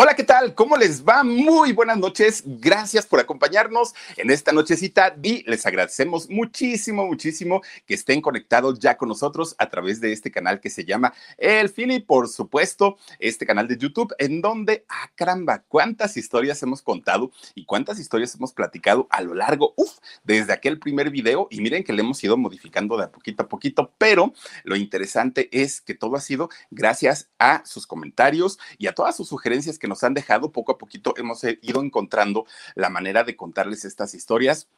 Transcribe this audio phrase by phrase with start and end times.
[0.00, 0.54] Hola, ¿qué tal?
[0.54, 1.24] ¿Cómo les va?
[1.24, 2.44] Muy buenas noches.
[2.46, 8.96] Gracias por acompañarnos en esta nochecita y les agradecemos muchísimo, muchísimo que estén conectados ya
[8.96, 13.44] con nosotros a través de este canal que se llama El Fili, por supuesto, este
[13.44, 18.52] canal de YouTube en donde, ah, caramba, cuántas historias hemos contado y cuántas historias hemos
[18.52, 22.36] platicado a lo largo, uff, desde aquel primer video y miren que le hemos ido
[22.36, 27.30] modificando de a poquito a poquito, pero lo interesante es que todo ha sido gracias
[27.40, 31.14] a sus comentarios y a todas sus sugerencias que nos han dejado poco a poquito
[31.16, 34.68] hemos eh, ido encontrando la manera de contarles estas historias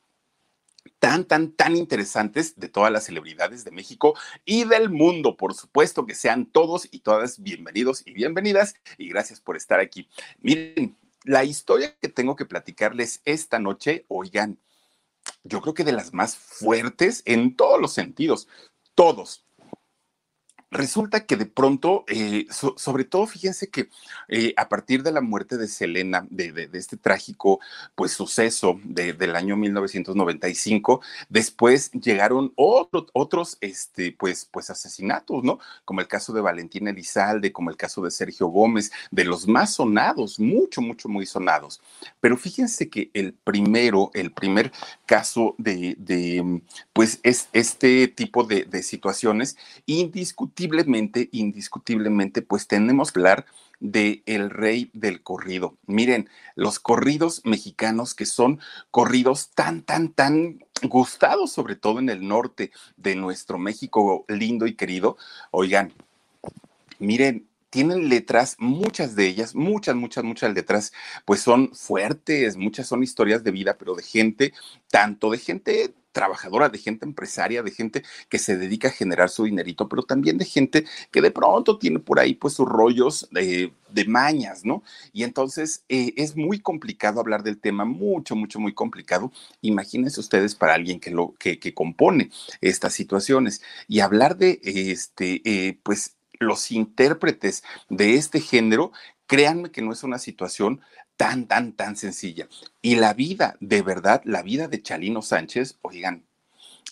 [0.98, 5.36] tan, tan, tan interesantes de todas las celebridades de México y del mundo.
[5.36, 10.08] Por supuesto que sean todos y todas bienvenidos y bienvenidas y gracias por estar aquí.
[10.40, 14.58] Miren, la historia que tengo que platicarles esta noche, oigan,
[15.44, 18.48] yo creo que de las más fuertes en todos los sentidos,
[18.94, 19.44] todos.
[20.72, 23.88] Resulta que de pronto, eh, so- sobre todo, fíjense que
[24.28, 27.58] eh, a partir de la muerte de Selena, de, este trágico
[27.96, 35.58] pues, suceso de- del año 1995, después llegaron otro- otros este, pues, pues, asesinatos, ¿no?
[35.84, 39.74] Como el caso de Valentina Elizalde, como el caso de Sergio Gómez, de los más
[39.74, 41.80] sonados, mucho, mucho, muy sonados.
[42.20, 44.70] Pero fíjense que el primero, el primer
[45.04, 45.96] caso de,
[46.92, 49.56] pues, es este tipo de, situaciones,
[50.60, 53.46] indiscutiblemente, indiscutiblemente, pues tenemos que hablar
[53.80, 55.76] de el rey del corrido.
[55.86, 58.60] Miren, los corridos mexicanos que son
[58.90, 64.74] corridos tan, tan, tan gustados, sobre todo en el norte de nuestro México lindo y
[64.74, 65.16] querido.
[65.50, 65.92] Oigan,
[66.98, 70.92] miren, tienen letras, muchas de ellas, muchas, muchas, muchas letras,
[71.24, 74.52] pues son fuertes, muchas son historias de vida, pero de gente,
[74.90, 79.44] tanto de gente trabajadora, de gente empresaria, de gente que se dedica a generar su
[79.44, 83.72] dinerito, pero también de gente que de pronto tiene por ahí pues sus rollos de,
[84.06, 84.82] mañas, ¿no?
[85.12, 89.30] Y entonces eh, es muy complicado hablar del tema, mucho, mucho, muy complicado.
[89.60, 95.42] Imagínense ustedes para alguien que, lo, que, que compone estas situaciones y hablar de este,
[95.44, 98.90] eh, pues los intérpretes de este género,
[99.26, 100.80] créanme que no es una situación
[101.16, 102.48] tan, tan, tan sencilla.
[102.82, 106.24] Y la vida, de verdad, la vida de Chalino Sánchez, oigan,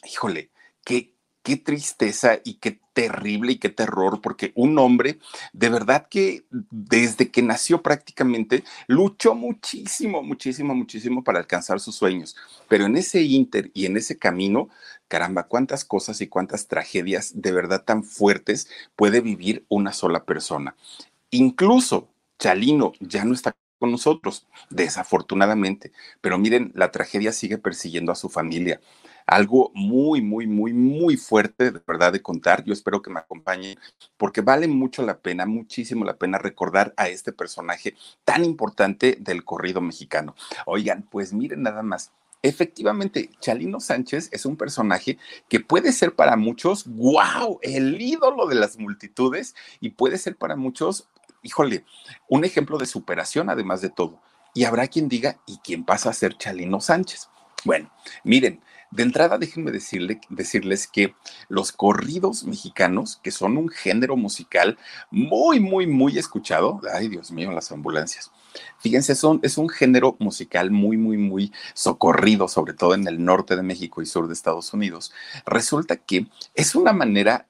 [0.04, 0.50] híjole,
[0.84, 5.18] qué, qué tristeza y qué terrible y qué terror, porque un hombre
[5.52, 12.36] de verdad que desde que nació prácticamente luchó muchísimo, muchísimo, muchísimo para alcanzar sus sueños.
[12.68, 14.68] Pero en ese inter y en ese camino,
[15.08, 20.76] caramba, cuántas cosas y cuántas tragedias de verdad tan fuertes puede vivir una sola persona.
[21.30, 22.08] Incluso
[22.38, 28.28] Chalino ya no está con nosotros, desafortunadamente, pero miren, la tragedia sigue persiguiendo a su
[28.28, 28.80] familia.
[29.26, 32.64] Algo muy, muy, muy, muy fuerte, de verdad, de contar.
[32.64, 33.78] Yo espero que me acompañen,
[34.16, 39.44] porque vale mucho la pena, muchísimo la pena recordar a este personaje tan importante del
[39.44, 40.34] corrido mexicano.
[40.66, 42.10] Oigan, pues miren nada más.
[42.42, 45.18] Efectivamente, Chalino Sánchez es un personaje
[45.48, 50.54] que puede ser para muchos, wow, el ídolo de las multitudes y puede ser para
[50.54, 51.08] muchos,
[51.42, 51.84] híjole,
[52.28, 54.20] un ejemplo de superación además de todo.
[54.54, 57.28] Y habrá quien diga, ¿y quién pasa a ser Chalino Sánchez?
[57.64, 57.90] Bueno,
[58.22, 61.14] miren, de entrada déjenme decirle, decirles que
[61.48, 64.78] los corridos mexicanos, que son un género musical
[65.10, 68.30] muy, muy, muy escuchado, ay Dios mío, las ambulancias,
[68.78, 73.56] fíjense, son, es un género musical muy, muy, muy socorrido, sobre todo en el norte
[73.56, 75.12] de México y sur de Estados Unidos.
[75.44, 77.46] Resulta que es una manera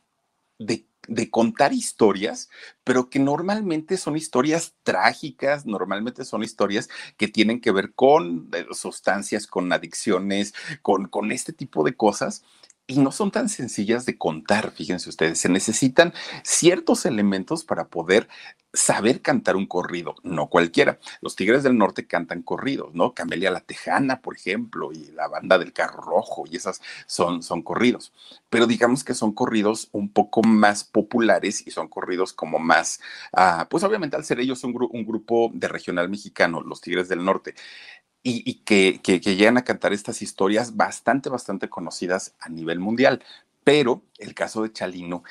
[0.58, 2.48] de de contar historias,
[2.84, 8.66] pero que normalmente son historias trágicas, normalmente son historias que tienen que ver con eh,
[8.72, 12.44] sustancias, con adicciones, con, con este tipo de cosas.
[12.88, 18.28] Y no son tan sencillas de contar, fíjense ustedes, se necesitan ciertos elementos para poder
[18.72, 20.98] saber cantar un corrido, no cualquiera.
[21.20, 23.12] Los Tigres del Norte cantan corridos, ¿no?
[23.12, 27.62] Camelia la Tejana, por ejemplo, y la banda del Carro Rojo, y esas son, son
[27.62, 28.12] corridos.
[28.48, 33.00] Pero digamos que son corridos un poco más populares y son corridos como más,
[33.34, 37.22] ah, pues obviamente al ser ellos un, un grupo de regional mexicano, los Tigres del
[37.22, 37.54] Norte,
[38.22, 43.22] y, que, que, llegan a cantar estas historias bastante, bastante conocidas a nivel mundial.
[43.64, 45.22] Pero el caso de Chalino,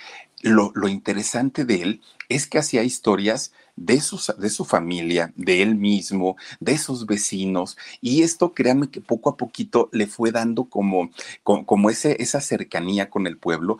[0.41, 5.61] lo, lo interesante de él es que hacía historias de, sus, de su familia, de
[5.61, 10.65] él mismo, de sus vecinos, y esto, créanme que poco a poquito le fue dando
[10.65, 11.11] como,
[11.43, 13.77] como, ese, esa cercanía con el pueblo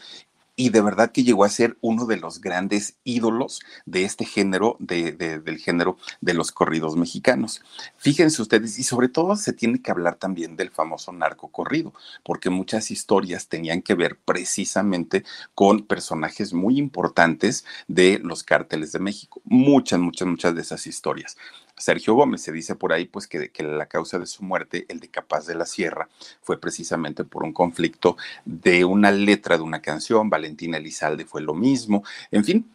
[0.60, 4.76] y de verdad que llegó a ser uno de los grandes ídolos de este género,
[4.80, 7.62] de, del género de los corridos mexicanos.
[7.98, 11.94] Fíjense ustedes, y sobre todo se tiene que hablar también del famoso narco corrido,
[12.24, 15.24] porque muchas historias tenían que ver precisamente
[15.54, 19.42] con personajes muy importantes de los cárteles de México.
[19.46, 21.38] Muchas, muchas, muchas de esas historias.
[21.78, 22.42] Sergio Gómez.
[22.42, 25.46] Se dice por ahí pues que, que, la causa de su muerte, el de Capaz
[25.46, 26.10] de la Sierra,
[26.42, 30.30] fue precisamente por un conflicto de una letra de una canción.
[30.30, 32.04] Valentina Elizalde fue lo mismo.
[32.32, 32.70] En fin,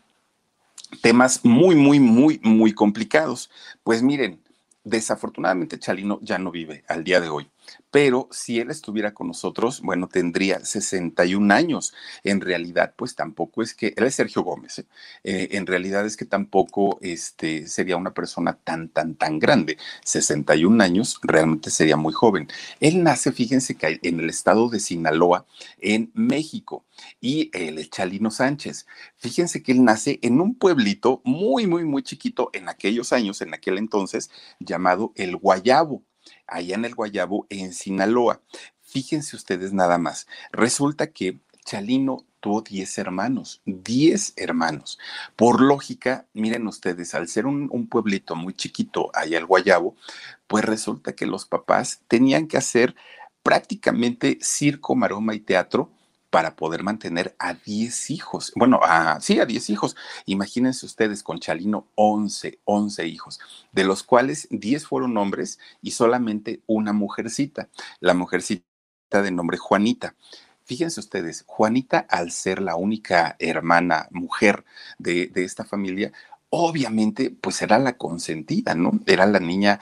[1.01, 3.51] temas muy, muy, muy, muy complicados.
[3.83, 4.41] Pues miren,
[4.85, 7.49] desafortunadamente Chalino ya no vive al día de hoy
[7.91, 11.93] pero si él estuviera con nosotros, bueno, tendría 61 años.
[12.25, 14.87] En realidad, pues tampoco es que, él es Sergio Gómez, ¿eh?
[15.25, 19.77] Eh, en realidad es que tampoco este, sería una persona tan, tan, tan grande.
[20.05, 22.49] 61 años realmente sería muy joven.
[22.81, 25.47] Él nace, fíjense que en el estado de Sinaloa,
[25.79, 26.85] en México,
[27.21, 28.87] y él es Chalino Sánchez.
[29.17, 33.55] Fíjense que él nace en un pueblito muy, muy, muy chiquito en aquellos años, en
[33.55, 34.31] aquel entonces,
[34.61, 36.03] llamado El Guayabo
[36.47, 38.41] allá en el Guayabo, en Sinaloa.
[38.83, 40.27] Fíjense ustedes nada más.
[40.53, 44.99] Resulta que Chalino tuvo 10 hermanos, 10 hermanos.
[45.37, 49.97] Por lógica, miren ustedes, al ser un, pueblito muy chiquito allá el Guayabo,
[50.47, 52.97] pues resulta que los papás tenían que hacer
[53.43, 55.91] prácticamente circo, maroma y teatro
[56.33, 58.53] para poder mantener a 10 hijos.
[58.57, 58.81] Bueno,
[59.21, 59.97] sí, a 10 hijos.
[60.25, 63.39] Imagínense ustedes con Chalino 11, 11 hijos,
[63.71, 67.69] de los cuales 10 fueron hombres y solamente una mujercita,
[68.01, 68.65] la mujercita
[69.11, 70.15] de nombre Juanita.
[70.65, 74.65] Fíjense ustedes, Juanita, al ser la única hermana mujer
[74.97, 76.13] de, de esta familia,
[76.49, 78.93] obviamente, pues era la consentida, ¿no?
[79.05, 79.81] Era la niña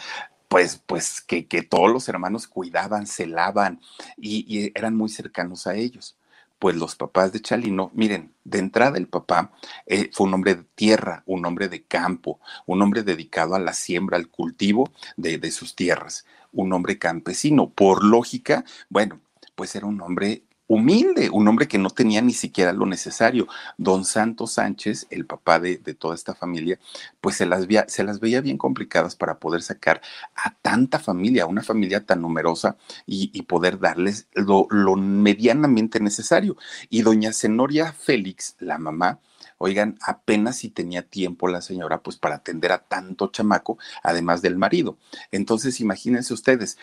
[0.49, 3.81] pues, pues que, que, todos los hermanos cuidaban, celaban
[4.17, 6.17] y, y, eran muy cercanos a ellos
[6.61, 9.51] pues los papás de Chalino, miren, de entrada el papá
[9.87, 13.73] eh, fue un hombre de tierra, un hombre de campo, un hombre dedicado a la
[13.73, 17.71] siembra, al cultivo de, de sus tierras, un hombre campesino.
[17.71, 19.21] Por lógica, bueno,
[19.55, 23.49] pues era un hombre humilde, un hombre que no tenía ni siquiera lo necesario.
[23.77, 26.79] Don Santos Sánchez, el papá de, toda esta familia,
[27.21, 30.01] pues se las, veía, se las veía bien complicadas para poder sacar
[30.37, 36.57] a tanta familia, a una familia tan numerosa y, poder darles lo, medianamente necesario.
[36.89, 39.19] Y doña Zenoria Félix, la mamá,
[39.59, 44.57] oigan, apenas si tenía tiempo la señora pues para atender a tanto chamaco, además del
[44.57, 44.99] marido.
[45.33, 46.79] Entonces, imagínense ustedes,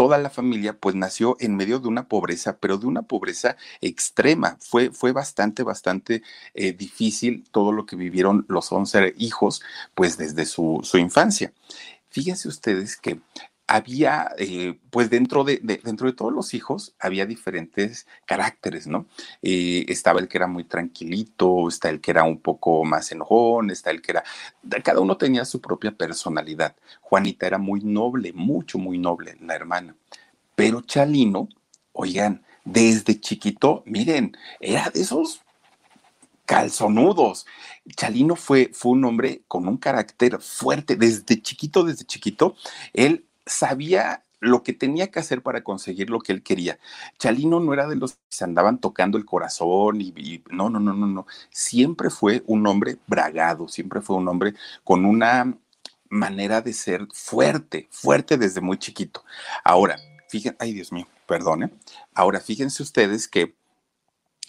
[0.00, 4.56] toda la familia pues nació en medio de una pobreza, pero de una pobreza extrema.
[4.58, 6.22] Fue, fue bastante, bastante
[6.54, 9.60] eh, difícil todo lo que vivieron los once hijos
[9.94, 11.52] pues desde su, su infancia.
[12.08, 13.20] Fíjense ustedes que
[13.70, 19.06] había, eh, pues dentro de, dentro de todos los hijos, había diferentes caracteres, ¿no?
[19.42, 23.70] Eh, estaba el que era muy tranquilito, está el que era un poco más enojón,
[23.70, 24.24] está el que era,
[24.82, 26.74] cada uno tenía su propia personalidad.
[27.00, 29.94] Juanita era muy noble, mucho, muy noble, la hermana.
[30.56, 31.48] Pero Chalino,
[31.92, 35.42] oigan, desde chiquito, miren, era de esos
[36.44, 37.46] calzonudos.
[37.94, 42.56] Chalino fue, fue un hombre con un carácter fuerte desde chiquito, desde chiquito.
[42.92, 46.78] Él sabía lo que tenía que hacer para conseguir lo que él quería.
[47.18, 50.94] Chalino no era de los que se andaban tocando el corazón y, no, no, no,
[50.94, 51.26] no, no.
[51.50, 55.54] Siempre fue un hombre bragado, siempre fue un hombre con una
[56.08, 59.24] manera de ser fuerte, fuerte desde muy chiquito.
[59.62, 59.96] Ahora,
[60.28, 61.70] fíjense, ay Dios mío, perdone.
[62.14, 63.54] Ahora, fíjense ustedes que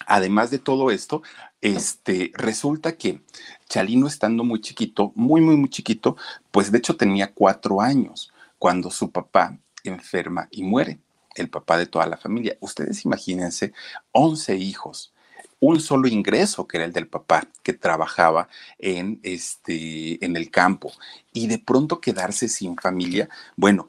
[0.06, 1.22] además de todo esto,
[1.60, 3.20] este, resulta que
[3.68, 6.16] Chalino estando muy chiquito, muy, muy, muy chiquito,
[6.50, 8.31] pues de hecho tenía cuatro años
[8.62, 11.00] cuando su papá enferma y muere,
[11.34, 12.56] el papá de toda la familia.
[12.60, 13.72] Ustedes imagínense
[14.12, 15.12] 11 hijos,
[15.58, 20.92] un solo ingreso que era el del papá que trabajaba en este en el campo
[21.32, 23.28] y de pronto quedarse sin familia.
[23.56, 23.88] Bueno,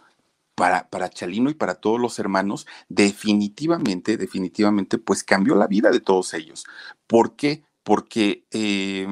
[0.55, 5.99] para, para Chalino y para todos los hermanos, definitivamente, definitivamente, pues cambió la vida de
[5.99, 6.65] todos ellos.
[7.05, 7.61] ¿Por qué?
[7.83, 9.05] Porque, eh,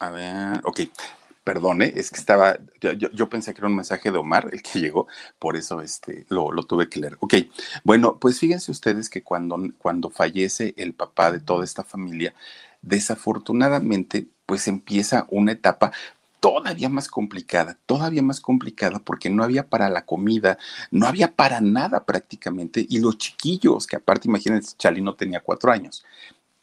[0.00, 0.80] a ver, ok,
[1.46, 5.06] perdone, es que estaba, yo, pensé que era un mensaje de Omar el que llegó,
[5.38, 7.16] por eso este, lo, tuve que leer.
[7.20, 7.34] Ok,
[7.84, 12.34] bueno, pues fíjense ustedes que cuando, cuando fallece el papá de toda esta familia,
[12.82, 15.92] desafortunadamente, pues empieza una etapa
[16.40, 20.58] todavía más complicada, todavía más complicada porque no había para la comida,
[20.90, 26.04] no había para nada prácticamente, y los chiquillos, que aparte imagínense, Chalino tenía cuatro años,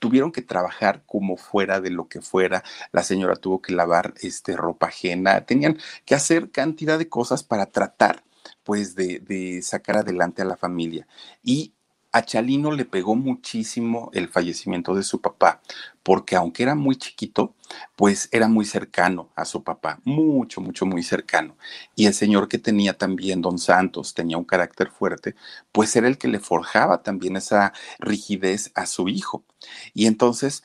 [0.04, 4.58] tuvieron que trabajar como fuera de lo que fuera, la señora tuvo que lavar este,
[4.58, 8.22] ropa ajena, tenían que hacer cantidad de cosas para tratar
[8.64, 11.08] pues de, de sacar adelante a la familia.
[11.42, 11.74] Y
[12.14, 15.62] a Chalino le pegó muchísimo el fallecimiento de su papá,
[16.04, 17.56] porque aunque era muy chiquito,
[17.96, 21.58] pues era muy cercano a su papá, mucho, mucho, muy cercano.
[21.96, 25.36] Y el señor que tenía también, don Santos, tenía un carácter fuerte,
[25.72, 29.44] pues era el que le forjaba también esa rigidez a su hijo.
[29.96, 30.64] Y entonces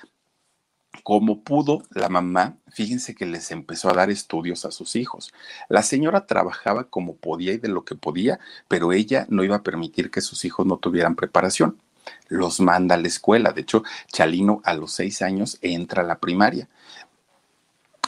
[1.02, 5.34] como pudo, la mamá, fíjense que les empezó a dar estudios a sus hijos.
[5.68, 9.62] La señora trabajaba como podía y de lo que podía, pero ella no iba a
[9.64, 11.82] permitir que sus hijos no tuvieran preparación.
[12.28, 13.50] Los manda a la escuela.
[13.50, 13.82] De hecho,
[14.12, 16.68] Chalino a los seis años entra a la primaria.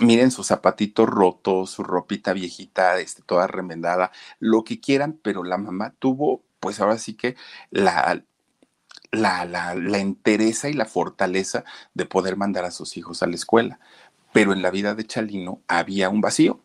[0.01, 5.59] Miren sus zapatitos rotos, su ropita viejita, este, toda remendada, lo que quieran, pero la
[5.59, 7.35] mamá tuvo, pues ahora sí que
[7.73, 8.23] la,
[9.11, 13.35] la, la, la entereza y la fortaleza de poder mandar a sus hijos a la
[13.35, 13.81] escuela.
[14.33, 16.61] Pero en la vida de Chalino había un vacío,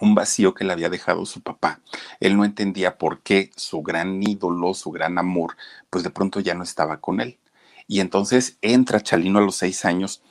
[0.00, 1.80] un vacío que le había dejado su papá.
[2.20, 5.56] Él no entendía por qué su gran ídolo, su gran amor,
[5.90, 7.38] pues de pronto ya no estaba con él.
[7.86, 10.22] Y entonces entra Chalino a los seis años.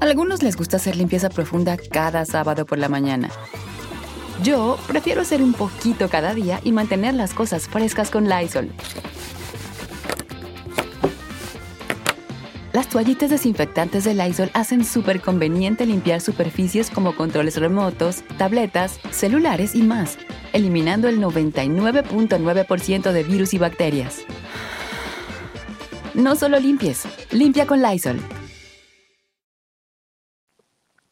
[0.00, 3.30] A algunos les gusta hacer limpieza profunda cada sábado por la mañana.
[4.42, 8.72] Yo prefiero hacer un poquito cada día y mantener las cosas frescas con Lysol.
[12.72, 19.74] Las toallitas desinfectantes de Lysol hacen súper conveniente limpiar superficies como controles remotos, tabletas, celulares
[19.74, 20.16] y más,
[20.54, 24.22] eliminando el 99.9% de virus y bacterias.
[26.14, 28.18] No solo limpies, limpia con Lysol.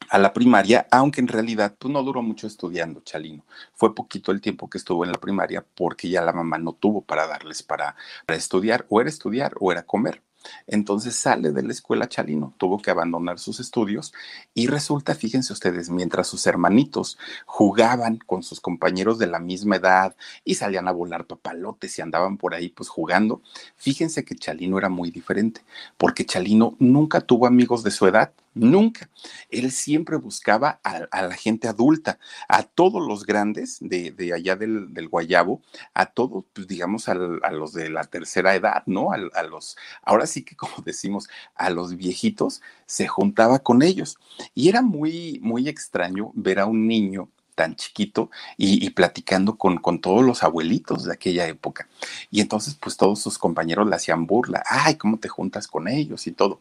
[0.09, 3.45] A la primaria, aunque en realidad pues, no duró mucho estudiando, Chalino.
[3.75, 7.01] Fue poquito el tiempo que estuvo en la primaria porque ya la mamá no tuvo
[7.01, 10.23] para darles para, para estudiar, o era estudiar o era comer.
[10.67, 14.13] Entonces sale de la escuela Chalino, tuvo que abandonar sus estudios
[14.53, 20.15] y resulta, fíjense ustedes, mientras sus hermanitos jugaban con sus compañeros de la misma edad
[20.43, 23.41] y salían a volar papalotes y andaban por ahí pues jugando,
[23.75, 25.61] fíjense que Chalino era muy diferente,
[25.97, 29.09] porque Chalino nunca tuvo amigos de su edad, Nunca.
[29.49, 35.61] Él siempre buscaba a, la gente adulta, a todos los grandes de, allá del, Guayabo,
[35.93, 39.13] a todos, pues digamos, a, los de la tercera edad, ¿no?
[39.13, 44.17] A, los, ahora sí que como decimos, a los viejitos, se juntaba con ellos.
[44.53, 50.01] Y era muy, muy extraño ver a un niño tan chiquito y, platicando con, con,
[50.01, 51.87] todos los abuelitos de aquella época.
[52.31, 56.27] Y entonces, pues todos sus compañeros le hacían burla, ay, ¿cómo te juntas con ellos
[56.27, 56.59] y todo?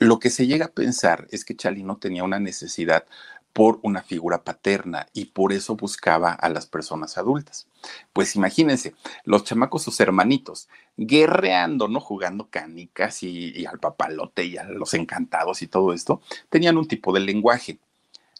[0.00, 3.04] Lo que se llega a pensar es que Chalino tenía una necesidad
[3.52, 7.66] por una figura paterna y por eso buscaba a las personas adultas.
[8.14, 12.00] Pues imagínense, los chamacos, sus hermanitos, guerreando, ¿no?
[12.00, 16.88] Jugando canicas y, y, al papalote y a los encantados y todo esto, tenían un
[16.88, 17.78] tipo de lenguaje.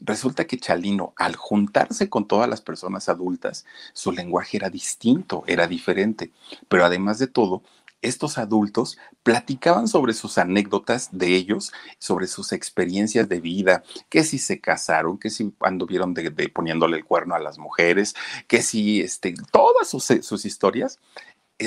[0.01, 5.67] Resulta que Chalino, al juntarse con todas las personas adultas, su lenguaje era distinto, era
[5.67, 6.33] diferente,
[6.69, 7.63] pero además de todo,
[8.03, 14.39] estos adultos platicaban sobre sus anécdotas de ellos, sobre sus experiencias de vida, que si
[14.39, 18.15] se casaron, que si anduvieron de, poniéndole el cuerno a las mujeres,
[18.47, 20.99] que si este, todas sus, sus historias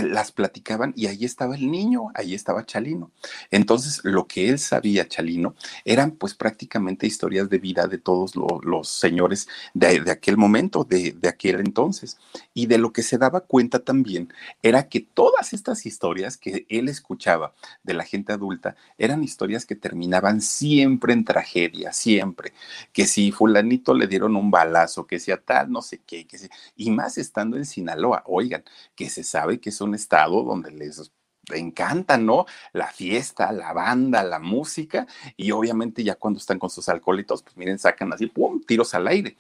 [0.02, 3.12] las platicaban y ahí estaba el niño, ahí estaba Chalino.
[3.52, 8.88] Entonces, lo que él sabía, Chalino, eran pues prácticamente historias de vida de todos los
[8.88, 12.18] señores de, aquel momento, de, de, aquel entonces.
[12.54, 16.90] Y de lo que se daba cuenta también era que todas estas historias que él
[16.90, 22.54] escuchaba de la gente adulta eran historias que terminaban siempre en tragedia, siempre.
[22.92, 26.38] Que si fulanito le dieron un balazo, que sea tal, no sé qué, que
[26.76, 28.64] y más estando en Sinaloa, oigan,
[28.96, 31.12] que se sabe que un estado donde les
[31.52, 32.46] encanta, ¿no?
[32.72, 37.58] La fiesta, la banda, la música, y obviamente ya cuando están con sus alcoholitos, pues
[37.58, 39.36] miren, sacan así, ¡pum!, tiros al aire.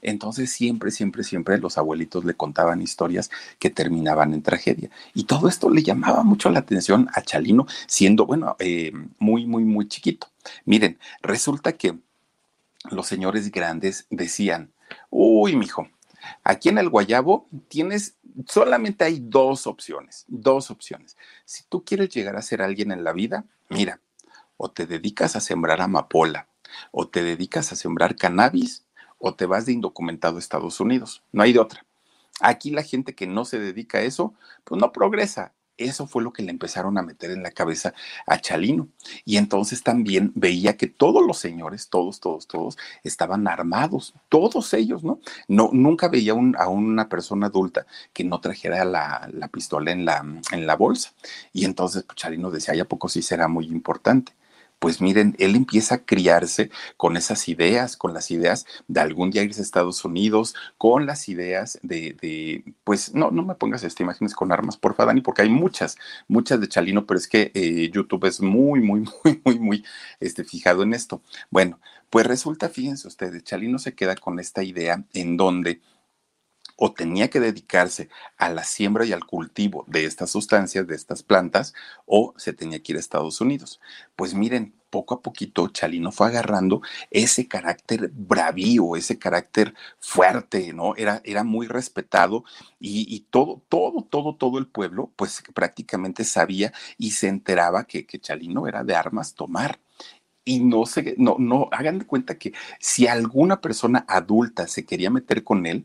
[0.00, 4.90] Entonces siempre, siempre, siempre los abuelitos le contaban historias que terminaban en tragedia.
[5.14, 9.64] Y todo esto le llamaba mucho la atención a Chalino, siendo, bueno, eh, muy, muy,
[9.64, 10.28] muy chiquito.
[10.64, 11.98] Miren, resulta que
[12.90, 14.72] los señores grandes decían,
[15.10, 15.88] uy, mijo,
[16.44, 21.16] aquí en el Guayabo tienes solamente hay dos opciones, dos opciones.
[21.44, 24.00] Si tú quieres llegar a ser alguien en la vida, mira,
[24.56, 26.48] o te dedicas a sembrar amapola,
[26.90, 28.84] o te dedicas a sembrar cannabis,
[29.18, 31.22] o te vas de indocumentado a Estados Unidos.
[31.32, 31.84] No hay de otra.
[32.40, 35.52] Aquí la gente que no se dedica a eso, pues no progresa.
[35.78, 37.94] Eso fue lo que le empezaron a meter en la cabeza
[38.26, 38.88] a Chalino.
[39.24, 45.04] Y entonces también veía que todos los señores, todos, todos, todos, estaban armados, todos ellos,
[45.04, 45.20] ¿no?
[45.46, 50.66] no nunca veía a una persona adulta que no trajera la, pistola en la, en
[50.66, 51.12] la bolsa.
[51.52, 54.32] Y entonces pues, Chalino decía, ¿y a poco sí será muy importante?
[54.78, 59.42] Pues miren, él empieza a criarse con esas ideas, con las ideas de algún día
[59.42, 64.34] irse a Estados Unidos, con las ideas de, pues no, no me pongas esta imágenes
[64.34, 65.96] con armas, por favor, Dani, porque hay muchas,
[66.28, 69.84] muchas de Chalino, pero es que eh, YouTube es muy, muy, muy, muy, muy
[70.20, 71.22] este, fijado en esto.
[71.50, 71.80] Bueno,
[72.10, 75.80] pues resulta, fíjense ustedes, Chalino se queda con esta idea en donde
[76.80, 81.24] o tenía que dedicarse a la siembra y al cultivo de estas sustancias, de estas
[81.24, 81.74] plantas,
[82.06, 83.80] o se tenía que ir a Estados Unidos.
[84.14, 86.80] Pues miren, poco a poquito Chalino fue agarrando
[87.10, 90.94] ese carácter bravío, ese carácter fuerte, ¿no?
[90.94, 92.44] Era, era muy respetado
[92.78, 98.20] y, todo, todo, todo, todo el pueblo, pues prácticamente sabía y se enteraba que, que
[98.20, 99.80] Chalino era de armas tomar
[100.44, 105.10] y no se, no, no, hagan de cuenta que si alguna persona adulta se quería
[105.10, 105.84] meter con él,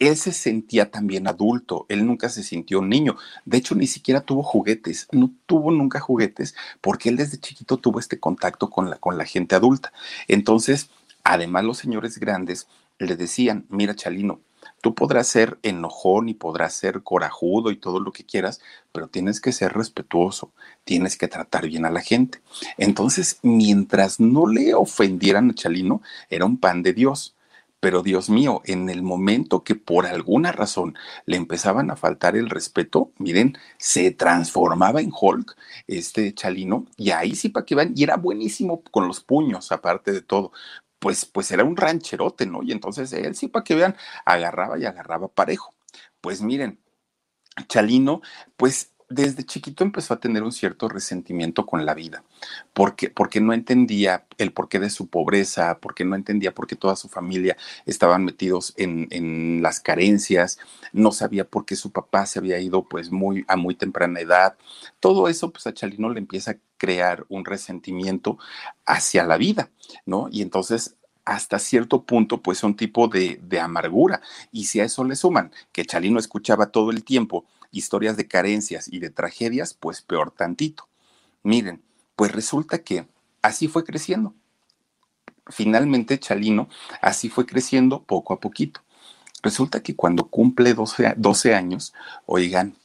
[0.00, 3.16] él se sentía también adulto, él nunca se sintió niño.
[3.44, 8.00] De hecho, ni siquiera tuvo juguetes, no tuvo nunca juguetes, porque él desde chiquito tuvo
[8.00, 9.92] este contacto con la, con la gente adulta.
[10.26, 10.90] Entonces,
[11.22, 12.66] además los señores grandes
[12.98, 14.40] le decían, mira Chalino,
[14.80, 18.60] tú podrás ser enojón y podrás ser corajudo y todo lo que quieras,
[18.92, 20.50] pero tienes que ser respetuoso,
[20.84, 22.40] tienes que tratar bien a la gente.
[22.78, 27.36] Entonces, mientras no le ofendieran a Chalino, era un pan de Dios.
[27.80, 32.50] Pero Dios mío, en el momento que por alguna razón le empezaban a faltar el
[32.50, 35.56] respeto, miren, se transformaba en Hulk,
[35.86, 40.12] este Chalino, y ahí sí para que vean, y era buenísimo con los puños, aparte
[40.12, 40.52] de todo.
[40.98, 42.62] Pues, pues era un rancherote, ¿no?
[42.62, 43.96] Y entonces él sí para que vean,
[44.26, 45.74] agarraba y agarraba parejo.
[46.20, 46.78] Pues miren,
[47.68, 48.20] Chalino,
[48.56, 52.22] pues desde chiquito empezó a tener un cierto resentimiento con la vida,
[52.72, 56.94] porque, porque no entendía el porqué de su pobreza, porque no entendía por qué toda
[56.94, 60.58] su familia estaban metidos en, en, las carencias,
[60.92, 64.56] no sabía por qué su papá se había ido pues muy a muy temprana edad.
[65.00, 68.38] Todo eso pues a Chalino le empieza a crear un resentimiento
[68.86, 69.70] hacia la vida,
[70.06, 70.28] ¿no?
[70.30, 74.20] Y entonces hasta cierto punto, pues un tipo de, de amargura.
[74.52, 78.88] Y si a eso le suman que Chalino escuchaba todo el tiempo historias de carencias
[78.88, 80.88] y de tragedias, pues peor tantito.
[81.42, 81.82] Miren,
[82.16, 83.06] pues resulta que
[83.42, 84.34] así fue creciendo.
[85.46, 86.68] Finalmente Chalino
[87.00, 88.82] así fue creciendo poco a poquito.
[89.42, 91.94] Resulta que cuando cumple 12, 12 años,
[92.26, 92.76] oigan,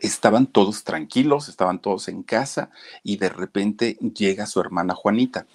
[0.00, 2.70] estaban todos tranquilos, estaban todos en casa
[3.02, 5.46] y de repente llega su hermana Juanita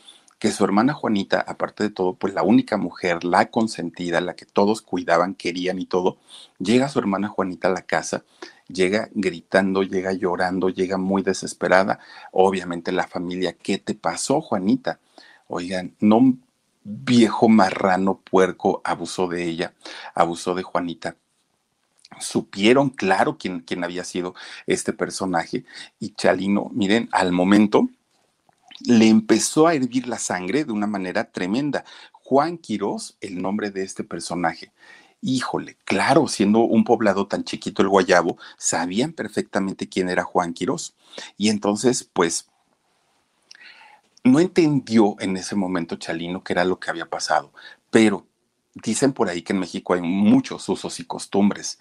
[0.46, 4.46] que su hermana Juanita, aparte de todo, pues la única mujer, la consentida, la que
[4.46, 6.20] todos cuidaban, querían y todo,
[6.60, 8.26] llega su hermana Juanita a la casa,
[8.68, 11.98] llega gritando, llega llorando, llega muy desesperada.
[12.32, 15.00] Obviamente la familia, ¿qué te pasó, Juanita?
[15.48, 16.38] Oigan, no
[16.84, 19.74] viejo marrano puerco abusó de ella,
[20.14, 21.16] abusó de Juanita
[22.22, 24.36] supieron claro quién, quién, había sido
[24.68, 25.66] este personaje.
[26.00, 27.90] Y Chalino, miren, al momento
[28.80, 31.86] le empezó a hervir la sangre de una manera tremenda.
[32.12, 34.72] Juan Quirós, el nombre de este personaje.
[35.22, 40.96] Híjole, claro, siendo un poblado tan chiquito el Guayabo, sabían perfectamente quién era Juan Quirós.
[41.38, 42.48] Y entonces, pues,
[44.24, 47.54] no entendió en ese momento Chalino qué era lo que había pasado,
[47.92, 48.26] pero
[48.76, 51.80] Dicen por ahí que en México hay muchos usos y costumbres.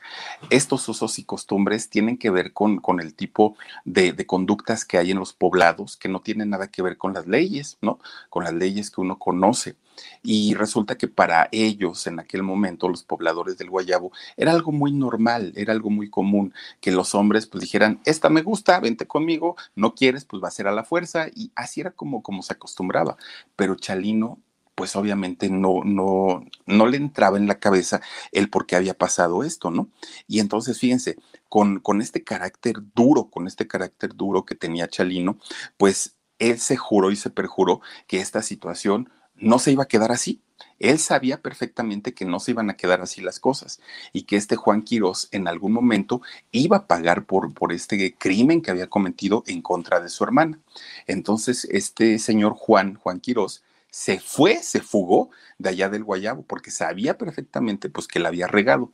[0.49, 4.97] Estos usos y costumbres tienen que ver con, con el tipo de, de, conductas que
[4.99, 7.99] hay en los poblados que no tienen nada que ver con las leyes, ¿no?
[8.31, 9.75] Con las leyes que uno conoce.
[10.23, 14.93] Y resulta que para ellos, en aquel momento, los pobladores del Guayabo, era algo muy
[14.93, 19.57] normal, era algo muy común que los hombres pues dijeran, esta me gusta, vente conmigo,
[19.75, 21.27] no quieres, pues va a ser a la fuerza.
[21.35, 23.17] Y así era como, como se acostumbraba.
[23.57, 24.39] Pero Chalino
[24.75, 28.01] pues obviamente no, no, no le entraba en la cabeza
[28.33, 29.89] el por qué había pasado esto, ¿no?
[30.27, 31.17] Y entonces, fíjense,
[31.49, 35.39] con, con este carácter duro, con este carácter duro que tenía Chalino,
[35.77, 40.13] pues él se juró y se perjuró que esta situación no se iba a quedar
[40.13, 40.41] así.
[40.79, 43.81] Él sabía perfectamente que no se iban a quedar así las cosas
[44.13, 46.21] y que este Juan Quirós en algún momento
[46.53, 50.59] iba a pagar por, por este crimen que había cometido en contra de su hermana.
[51.07, 53.63] Entonces, este señor Juan, Juan Quirós,
[53.95, 58.49] se fue, se fugó de allá del Guayabo, porque sabía perfectamente pues que la había
[58.49, 58.91] regado.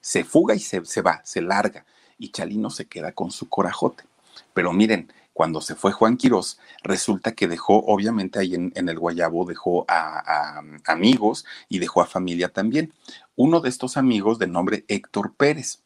[0.00, 1.84] se fuga y se, se va, se larga.
[2.18, 4.04] Y Chalino se queda con su corajote.
[4.52, 9.44] Pero miren, cuando se fue Juan Quirós, resulta que dejó, obviamente ahí en, el Guayabo,
[9.44, 12.92] dejó a, amigos y dejó a familia también.
[13.34, 15.82] Uno de estos amigos de nombre Héctor Pérez.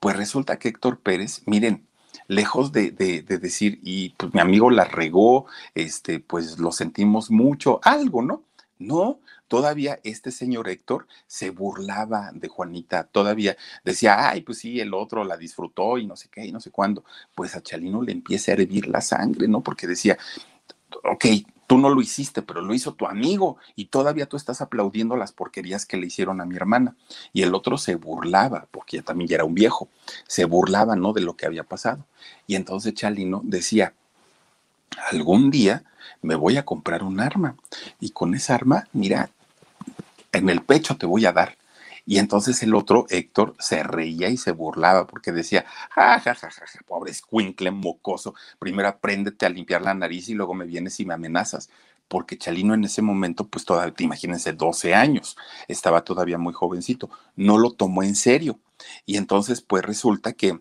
[0.00, 1.86] Pues resulta que Héctor Pérez, miren,
[2.28, 7.80] lejos de, de, decir, y pues mi amigo la regó, este, pues lo sentimos mucho,
[7.82, 8.44] algo, ¿no?
[8.78, 14.94] No, todavía este señor Héctor se burlaba de Juanita, todavía decía, ay, pues sí, el
[14.94, 17.02] otro la disfrutó y no sé qué, y no sé cuándo.
[17.34, 19.62] Pues a Chalino le empieza a hervir la sangre, ¿no?
[19.62, 20.16] Porque decía,
[21.02, 21.24] ok,
[21.68, 25.32] tú no lo hiciste, pero lo hizo tu amigo y todavía tú estás aplaudiendo las
[25.32, 26.96] porquerías que le hicieron a mi hermana.
[27.34, 29.88] Y el otro se burlaba, porque ya también ya era un viejo,
[30.26, 31.12] se burlaba, ¿no?
[31.12, 32.06] De lo que había pasado.
[32.46, 33.92] Y entonces Chalino decía,
[35.12, 35.84] algún día
[36.22, 37.54] me voy a comprar un arma
[38.00, 39.30] y con esa arma, mira,
[40.32, 41.58] en el pecho te voy a dar.
[42.08, 46.50] Y entonces el otro, Héctor, se reía y se burlaba porque decía, ja, ja, ja,
[46.50, 51.04] ja, pobre escuincle mocoso, primero apréndete a limpiar la nariz y luego me vienes y
[51.04, 51.68] me amenazas.
[52.08, 55.36] Porque Chalino en ese momento, pues todavía, imagínense, 12 años,
[55.68, 58.58] estaba todavía muy jovencito, no lo tomó en serio.
[59.04, 60.58] Y entonces, pues resulta que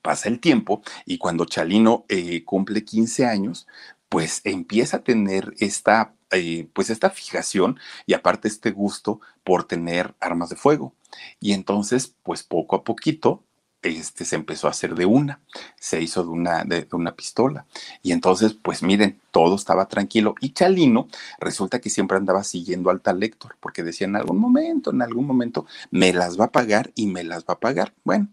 [0.00, 3.66] pasa el tiempo y cuando Chalino eh, cumple 15 años,
[4.08, 10.14] pues empieza a tener esta eh, pues esta fijación y aparte este gusto por tener
[10.20, 10.94] armas de fuego.
[11.40, 13.42] Y entonces, pues poco a poquito,
[13.82, 15.40] este se empezó a hacer de una,
[15.78, 17.66] se hizo de una, de, una pistola.
[18.02, 20.34] Y entonces, pues miren, todo estaba tranquilo.
[20.40, 24.90] Y Chalino resulta que siempre andaba siguiendo al tal Héctor, porque decía en algún momento,
[24.90, 27.94] en algún momento, me las va a pagar y me las va a pagar.
[28.04, 28.28] Bueno,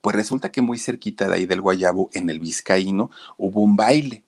[0.00, 4.24] pues resulta que muy cerquita de ahí del Guayabo, en el Vizcaíno, hubo un baile.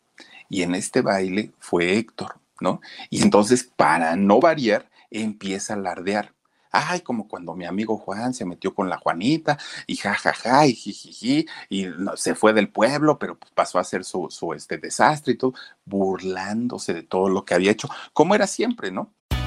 [0.49, 2.81] Y en este baile fue Héctor, ¿no?
[3.11, 6.35] Y entonces, para no variar, empieza a alardear.
[6.77, 11.47] Ay, como cuando mi amigo Juan se metió con la Juanita y jajaja y jijiji
[11.69, 11.87] y
[12.17, 16.93] se fue del pueblo, pero pasó a hacer su, su este desastre y todo, burlándose
[16.93, 19.13] de todo lo que había hecho, como era siempre, ¿no?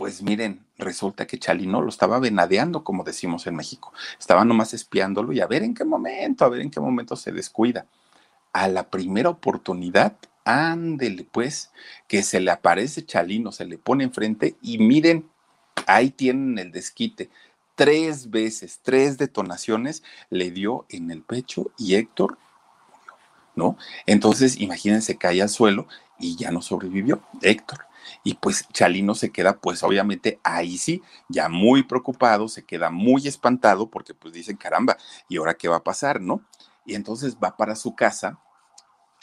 [0.00, 3.92] Pues miren, resulta que Chalino lo estaba venadeando, como decimos en México.
[4.18, 7.32] Estaba nomás espiándolo y a ver en qué momento, a ver en qué momento se
[7.32, 7.84] descuida.
[8.54, 11.70] A la primera oportunidad, ándele pues,
[12.08, 15.28] que se le aparece Chalino, se le pone enfrente y miren,
[15.86, 17.28] ahí tienen el desquite.
[17.74, 22.38] Tres veces, tres detonaciones le dio en el pecho y Héctor
[22.90, 23.12] murió,
[23.54, 23.76] ¿no?
[24.06, 25.86] Entonces, imagínense, cae al suelo
[26.18, 27.89] y ya no sobrevivió Héctor.
[28.22, 33.26] Y pues Chalino se queda, pues obviamente ahí sí, ya muy preocupado, se queda muy
[33.26, 34.96] espantado porque pues dicen, caramba,
[35.28, 36.44] ¿y ahora qué va a pasar, no?
[36.84, 38.38] Y entonces va para su casa,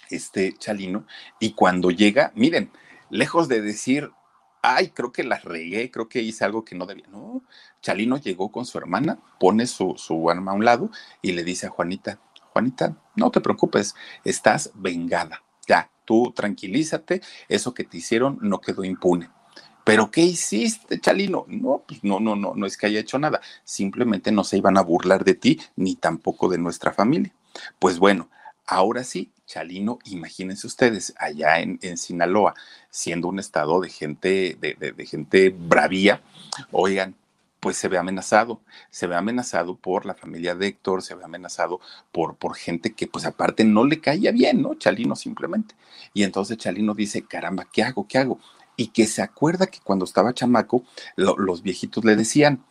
[0.10, 1.06] este Chalino,
[1.40, 2.72] y cuando llega, miren,
[3.10, 4.12] lejos de decir,
[4.62, 7.44] ay, creo que la regué, creo que hice algo que no debía, no,
[7.82, 10.90] Chalino llegó con su hermana, pone su, su arma a un lado
[11.22, 12.20] y le dice a Juanita,
[12.52, 18.84] Juanita, no te preocupes, estás vengada, ya, tú tranquilízate, eso que te hicieron no quedó
[18.84, 19.30] impune.
[19.84, 21.46] ¿Pero qué hiciste, Chalino?
[21.48, 23.40] No, pues no, no, no, no es que haya hecho nada.
[23.64, 27.34] Simplemente no se iban a burlar de ti ni tampoco de nuestra familia.
[27.80, 28.30] Pues bueno,
[28.66, 32.54] ahora sí, Chalino, imagínense ustedes, allá en, Sinaloa,
[32.90, 36.22] siendo un estado de gente, de, de gente bravía,
[36.72, 37.16] oigan,
[37.68, 41.82] pues se ve amenazado, se ve amenazado por la familia de Héctor, se ve amenazado
[42.14, 44.76] por, por gente que pues aparte no le caía bien, ¿no?
[44.76, 45.76] Chalino simplemente.
[46.14, 48.08] Y entonces Chalino dice, caramba, ¿qué hago?
[48.08, 48.40] ¿Qué hago?
[48.78, 50.86] Y que se acuerda que cuando estaba chamaco,
[51.18, 52.64] los viejitos le decían,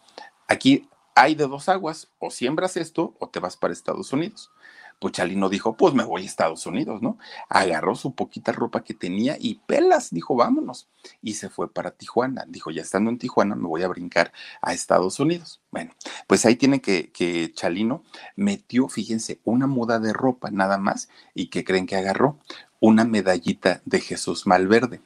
[0.48, 4.50] aquí hay de dos aguas, o siembras esto o te vas para Estados Unidos.
[4.98, 7.18] Pues Chalino dijo, pues me voy a Estados Unidos, ¿no?
[7.48, 10.88] Agarró su poquita ropa que tenía y pelas, dijo, vámonos.
[11.22, 12.44] Y se fue para Tijuana.
[12.48, 14.32] Dijo, ya estando en Tijuana, me voy a brincar
[14.62, 15.60] a Estados Unidos.
[15.70, 15.92] Bueno,
[16.26, 18.02] pues ahí tiene que, que Chalino
[18.36, 21.08] metió, fíjense, una muda de ropa nada más.
[21.34, 22.38] ¿Y que creen que agarró?
[22.80, 25.00] Una medallita de Jesús Malverde.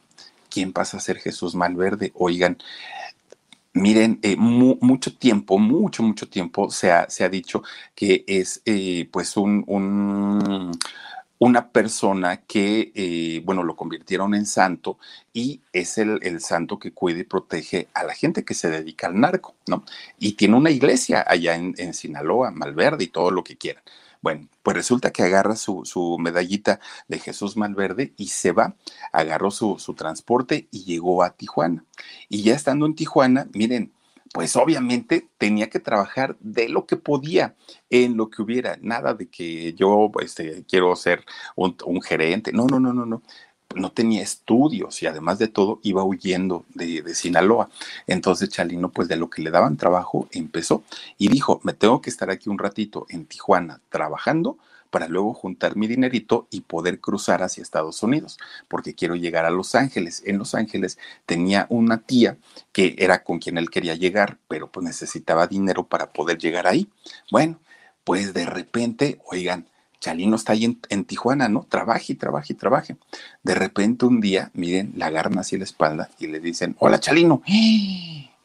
[0.48, 2.12] ¿Quién pasa a ser Jesús Malverde?
[2.14, 2.58] Oigan,
[3.72, 7.62] Miren, eh, mucho tiempo, mucho, mucho tiempo se ha, se ha dicho
[7.94, 9.64] que es eh, pues un,
[11.38, 14.98] una persona que, eh, bueno, lo convirtieron en santo
[15.32, 19.06] y es el, el, santo que cuida y protege a la gente que se dedica
[19.06, 19.84] al narco, ¿no?
[20.18, 23.84] Y tiene una iglesia allá en, en Sinaloa, Malverde y todo lo que quieran.
[24.22, 26.78] Bueno, pues resulta que agarra su, su, medallita
[27.08, 28.76] de Jesús Malverde y se va,
[29.12, 31.84] agarró su, su transporte y llegó a Tijuana.
[32.28, 33.92] Y ya estando en Tijuana, miren,
[34.32, 37.56] pues obviamente tenía que trabajar de lo que podía,
[37.88, 41.24] en lo que hubiera, nada de que yo este, quiero ser
[41.56, 43.22] un, un gerente, no, no, no, no, no
[43.74, 47.70] no tenía estudios y además de todo iba huyendo de, de, Sinaloa.
[48.06, 50.82] Entonces Chalino, pues de lo que le daban trabajo, empezó
[51.18, 54.58] y dijo, me tengo que estar aquí un ratito en Tijuana trabajando
[54.90, 59.50] para luego juntar mi dinerito y poder cruzar hacia Estados Unidos, porque quiero llegar a
[59.50, 60.22] Los Ángeles.
[60.26, 62.36] En Los Ángeles tenía una tía
[62.72, 66.88] que era con quien él quería llegar, pero pues necesitaba dinero para poder llegar ahí.
[67.30, 67.60] Bueno,
[68.04, 69.69] pues de repente, oigan,
[70.00, 71.66] Chalino está ahí en, Tijuana, ¿no?
[71.68, 72.96] Trabaje trabaje trabaje.
[73.42, 77.42] De repente un día, miren, la agarran así la espalda y le dicen, hola Chalino.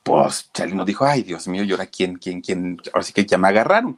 [0.04, 2.78] Pues Chalino dijo, ay Dios mío, ¿y ahora quién, quién, quién?
[2.94, 3.98] Ahora sí que ya me agarraron.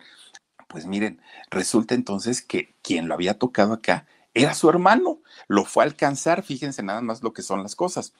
[0.67, 5.19] Pues miren, resulta entonces que quien lo había tocado acá era su hermano.
[5.47, 8.13] Lo fue a alcanzar, fíjense nada más lo que son las cosas.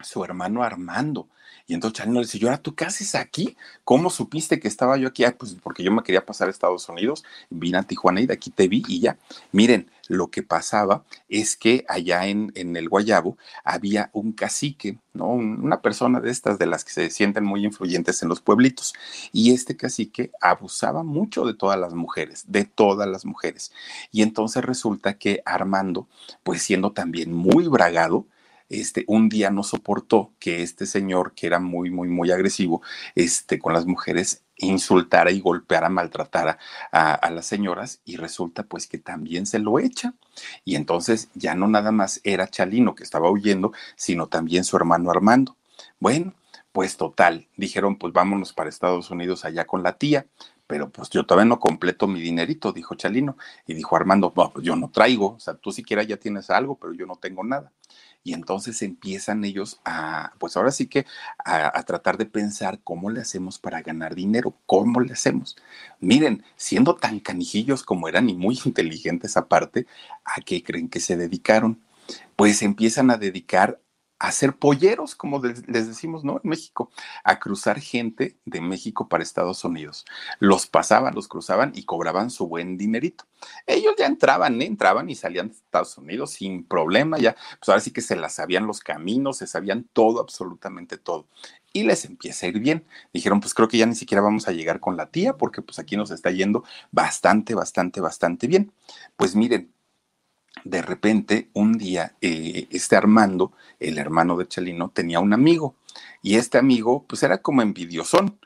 [0.00, 1.28] Su hermano Armando.
[1.66, 3.56] Y entonces Chalino le dice, ¿y ahora tú qué haces aquí?
[3.84, 5.24] ¿Cómo supiste que estaba yo aquí?
[5.24, 8.34] Ah, pues porque yo me quería pasar a Estados Unidos, vine a Tijuana y de
[8.34, 9.18] aquí te vi y ya.
[9.52, 15.28] Miren, lo que pasaba es que allá en, en el Guayabo había un cacique, ¿no?
[15.28, 18.94] Una persona de estas de las que se sienten muy influyentes en los pueblitos.
[19.32, 23.72] Y este cacique abusaba mucho de todas las mujeres, de todas las mujeres.
[24.10, 26.08] Y entonces resulta que Armando,
[26.42, 28.26] pues siendo también muy bragado,
[28.72, 32.80] este, un día no soportó que este señor, que era muy, muy, muy agresivo,
[33.14, 36.58] este, con las mujeres, insultara y golpeara, maltratara
[36.90, 40.14] a, las señoras y resulta pues que también se lo echa.
[40.64, 45.10] Y entonces ya no nada más era Chalino que estaba huyendo, sino también su hermano
[45.10, 45.56] Armando.
[46.00, 46.32] Bueno,
[46.72, 50.26] pues total, dijeron pues vámonos para Estados Unidos allá con la tía,
[50.66, 53.36] pero pues yo todavía no completo mi dinerito, dijo Chalino.
[53.66, 56.76] Y dijo Armando, no, pues yo no traigo, o sea, tú siquiera ya tienes algo,
[56.76, 57.72] pero yo no tengo nada
[58.24, 61.06] y entonces empiezan ellos a, pues ahora sí que
[61.44, 65.56] a, a, tratar de pensar cómo le hacemos para ganar dinero, cómo le hacemos.
[66.00, 69.86] Miren, siendo tan canijillos como eran y muy inteligentes aparte,
[70.24, 71.80] ¿a qué creen que se dedicaron?
[72.36, 73.80] Pues empiezan a dedicar
[74.22, 76.40] a ser polleros, como les decimos, ¿no?
[76.44, 76.92] En México,
[77.24, 80.04] a cruzar gente de México para Estados Unidos.
[80.38, 83.24] Los pasaban, los cruzaban y cobraban su buen dinerito.
[83.66, 84.66] Ellos ya entraban, ¿eh?
[84.66, 88.34] entraban y salían de Estados Unidos sin problema, ya, pues ahora sí que se las
[88.34, 91.26] sabían los caminos, se sabían todo, absolutamente todo.
[91.72, 92.86] Y les empieza a ir bien.
[93.12, 95.80] Dijeron, pues creo que ya ni siquiera vamos a llegar con la tía, porque pues
[95.80, 98.72] aquí nos está yendo bastante, bastante, bastante bien.
[99.16, 99.72] Pues miren,
[100.64, 105.74] de repente, un día, eh, este Armando, el hermano de Chalino, tenía un amigo
[106.22, 108.38] y este amigo, pues era como envidiosón.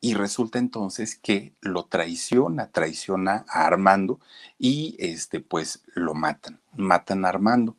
[0.00, 4.20] Y resulta entonces que lo traiciona, traiciona a Armando
[4.58, 7.76] y este, pues lo matan, matan a Armando.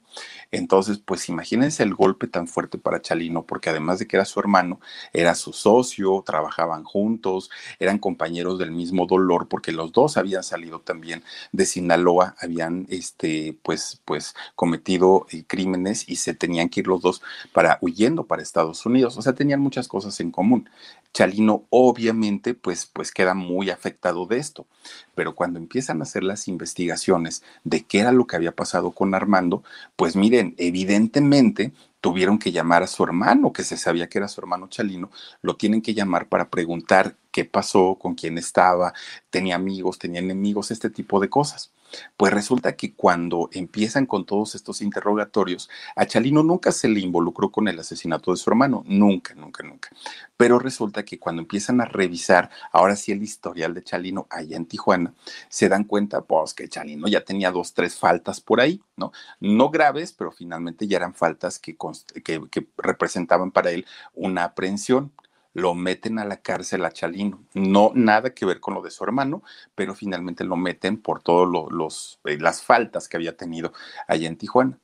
[0.52, 4.40] Entonces, pues imagínense el golpe tan fuerte para Chalino, porque además de que era su
[4.40, 4.80] hermano,
[5.14, 10.80] era su socio, trabajaban juntos, eran compañeros del mismo dolor, porque los dos habían salido
[10.80, 16.88] también de Sinaloa, habían este, pues, pues cometido eh, crímenes y se tenían que ir
[16.88, 19.18] los dos para huyendo para Estados Unidos.
[19.18, 20.70] O sea, tenían muchas cosas en común.
[21.16, 24.68] Chalino obviamente pues, pues queda muy afectado de esto,
[25.16, 29.14] pero cuando empiezan a hacer las investigaciones de qué era lo que había pasado con
[29.16, 29.64] Armando,
[29.96, 34.40] pues miren, evidentemente tuvieron que llamar a su hermano, que se sabía que era su
[34.40, 35.10] hermano Chalino,
[35.42, 38.94] lo tienen que llamar para preguntar qué pasó, con quién estaba,
[39.30, 41.72] tenía amigos, tenía enemigos, este tipo de cosas.
[42.18, 47.52] Pues resulta que cuando empiezan con todos estos interrogatorios, a Chalino nunca se le involucró
[47.52, 49.90] con el asesinato de su hermano, nunca, nunca, nunca.
[50.38, 54.66] Pero resulta que cuando empiezan a revisar, ahora sí el historial de Chalino allá en
[54.66, 55.14] Tijuana,
[55.50, 59.12] se dan cuenta, pues que Chalino ya tenía dos, tres faltas por ahí, ¿no?
[59.40, 61.78] No graves, pero finalmente ya eran faltas que,
[62.24, 65.12] que, que representaban para él una aprehensión
[65.56, 67.46] lo meten a la cárcel a Chalino.
[67.54, 69.42] No nada que ver con lo de su hermano,
[69.74, 73.72] pero finalmente lo meten por todas eh, las faltas que había tenido
[74.08, 74.78] allá en Tijuana.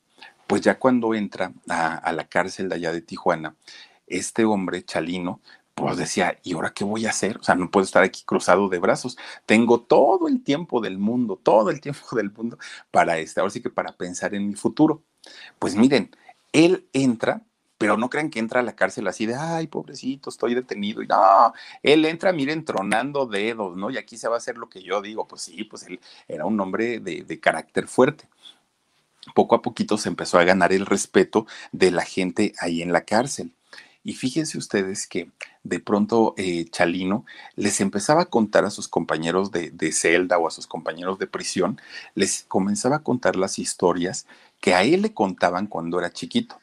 [0.48, 3.56] Pues ya cuando entra a, a la cárcel de allá de Tijuana,
[4.08, 5.42] este hombre, Chalino,
[5.76, 7.38] pues decía, ¿y ahora qué voy a hacer?
[7.38, 9.18] O sea, no puedo estar aquí cruzado de brazos.
[9.46, 12.58] Tengo todo el tiempo del mundo, todo el tiempo del mundo
[12.92, 15.04] para este, ahora sí que para pensar en mi futuro.
[15.60, 16.12] Pues miren,
[16.54, 17.42] él entra
[17.82, 21.02] pero no crean que entra a la cárcel así de, ay, pobrecito, estoy detenido.
[21.02, 23.90] Y no, él entra, miren, tronando dedos, ¿no?
[23.90, 25.28] Y aquí se va a hacer lo que yo digo.
[25.28, 28.26] Pues sí, pues él era un hombre de, de carácter fuerte
[29.34, 33.02] poco a poquito se empezó a ganar el respeto de la gente ahí en la
[33.02, 33.52] cárcel.
[34.04, 35.30] Y fíjense ustedes que
[35.64, 40.48] de pronto eh, Chalino les empezaba a contar a sus compañeros de, de, celda o
[40.48, 41.80] a sus compañeros de prisión,
[42.16, 44.26] les comenzaba a contar las historias
[44.60, 46.61] que a él le contaban cuando era chiquito.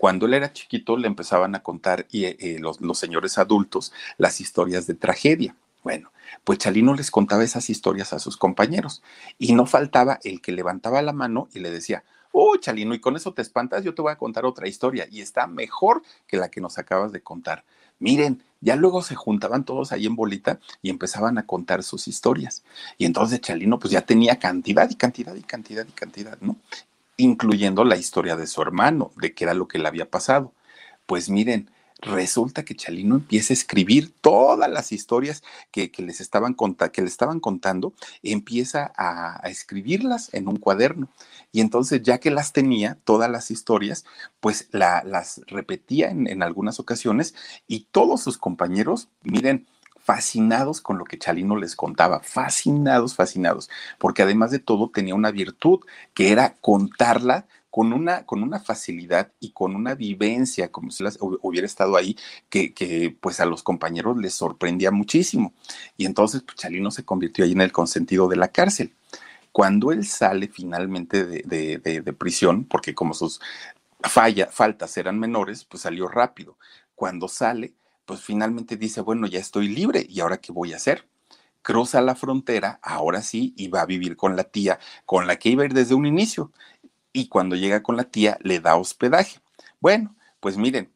[0.00, 4.86] Cuando él era chiquito le empezaban a contar y, eh, los, señores adultos las historias
[4.86, 5.54] de tragedia.
[5.84, 6.10] Bueno,
[6.42, 9.02] pues Chalino les contaba esas historias a sus compañeros
[9.38, 13.14] y no faltaba el que levantaba la mano y le decía, oh, Chalino, y con
[13.14, 16.50] eso te espantas, yo te voy a contar otra historia y está mejor que la
[16.50, 17.66] que nos acabas de contar.
[17.98, 22.64] Miren, ya luego se juntaban todos ahí en bolita y empezaban a contar sus historias.
[22.96, 26.56] Y entonces Chalino pues ya tenía cantidad y cantidad y cantidad y cantidad, ¿no?
[27.20, 30.54] Incluyendo la historia de su hermano, de qué era lo que le había pasado.
[31.06, 36.56] Pues miren, resulta que Chalino empieza a escribir todas las historias que, les estaban
[36.92, 41.08] que le estaban contando, empieza a, escribirlas en un cuaderno.
[41.52, 44.04] Y entonces, ya que las tenía, todas las historias,
[44.40, 47.34] pues las repetía en, en algunas ocasiones
[47.66, 49.66] y todos sus compañeros, miren,
[50.02, 55.30] fascinados con lo que Chalino les contaba, fascinados, fascinados, porque además de todo tenía una
[55.30, 55.80] virtud
[56.14, 61.18] que era contarla con una, con una facilidad y con una vivencia, como si las
[61.20, 62.16] hubiera estado ahí,
[62.48, 65.54] que, que, pues a los compañeros les sorprendía muchísimo.
[65.96, 68.92] Y entonces pues, Chalino se convirtió ahí en el consentido de la cárcel.
[69.52, 73.40] Cuando él sale finalmente de, de, prisión, porque como sus
[74.02, 76.56] faltas eran menores, pues salió rápido.
[76.94, 77.74] Cuando sale,
[78.10, 81.08] pues finalmente dice, bueno, ya estoy libre y ahora qué voy a hacer
[81.62, 85.50] cruza la frontera, ahora sí, y va a vivir con la tía con la que
[85.50, 86.50] iba a ir desde un inicio
[87.12, 89.38] y cuando llega con la tía le da hospedaje.
[89.78, 90.92] Bueno, pues miren,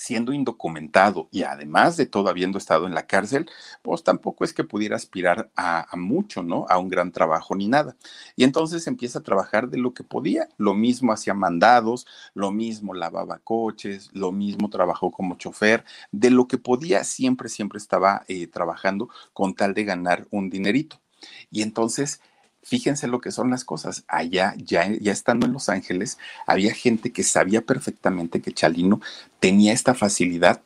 [0.00, 3.50] siendo indocumentado y además de todo habiendo estado en la cárcel,
[3.82, 6.64] pues tampoco es que pudiera aspirar a, mucho, ¿no?
[6.70, 7.96] A un gran trabajo ni nada.
[8.34, 10.48] Y entonces empieza a trabajar de lo que podía.
[10.56, 15.84] Lo mismo hacía mandados, lo mismo lavaba coches, lo mismo trabajó como chofer.
[16.12, 20.98] De lo que podía, siempre, siempre estaba eh, trabajando con tal de ganar un dinerito.
[21.50, 22.22] Y entonces
[22.70, 24.04] fíjense lo que son las cosas.
[24.06, 29.00] Allá, ya, ya estando en Los Ángeles, había gente que sabía perfectamente que Chalino
[29.40, 30.62] tenía esta facilidad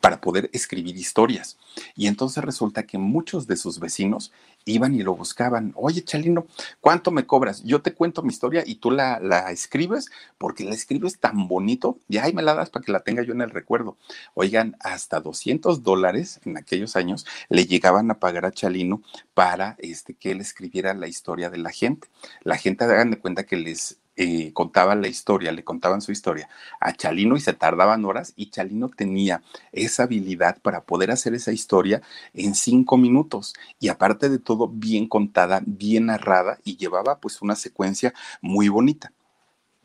[0.00, 1.58] para poder escribir historias.
[1.94, 4.32] Y entonces resulta que muchos de sus vecinos
[4.64, 5.72] iban y lo buscaban.
[5.76, 6.46] Oye, Chalino,
[6.80, 7.62] ¿cuánto me cobras?
[7.62, 11.98] Yo te cuento mi historia y tú la, la escribes porque la escribes tan bonito
[12.08, 13.96] y ahí me la das para que la tenga yo en el recuerdo.
[14.34, 19.02] Oigan, hasta 200 dólares en aquellos años le llegaban a pagar a Chalino
[19.34, 22.08] para este, que él escribiera la historia de la gente.
[22.42, 26.48] La gente, hagan de cuenta que les eh, contaban la historia, le contaban su historia
[26.80, 31.52] a Chalino y se tardaban horas y Chalino tenía esa habilidad para poder hacer esa
[31.52, 32.00] historia
[32.32, 37.56] en cinco minutos y aparte de todo bien contada, bien narrada y llevaba pues una
[37.56, 39.12] secuencia muy bonita.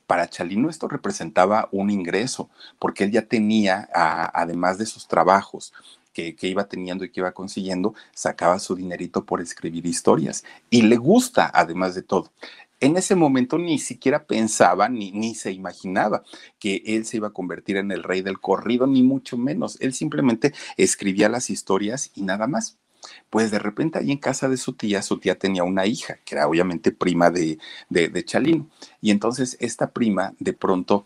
[0.08, 5.74] Para Chalino esto representaba un ingreso, porque él ya tenía, además de sus trabajos,
[6.14, 10.44] que, que, iba teniendo y que iba consiguiendo, sacaba su dinerito por escribir historias.
[10.70, 12.32] Y le gusta, además de todo
[12.82, 16.24] en ese momento ni siquiera pensaba ni, ni se imaginaba
[16.60, 19.78] que él se iba a convertir en el rey del corrido, ni mucho menos.
[19.80, 22.78] Él simplemente escribía las historias y nada más.
[23.30, 26.36] Pues de repente ahí en casa de su tía, su tía tenía una hija, que
[26.36, 27.58] era obviamente prima de,
[27.90, 28.70] de, de Chalino.
[29.00, 31.06] Y entonces esta prima de pronto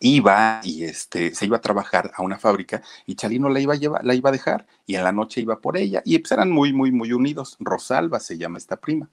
[0.00, 3.76] iba y este, se iba a trabajar a una fábrica y Chalino la iba a
[3.76, 6.50] llevar, la iba a dejar y en la noche iba por ella y pues eran
[6.50, 7.56] muy, muy, muy unidos.
[7.60, 9.08] Rosalba se llama esta prima.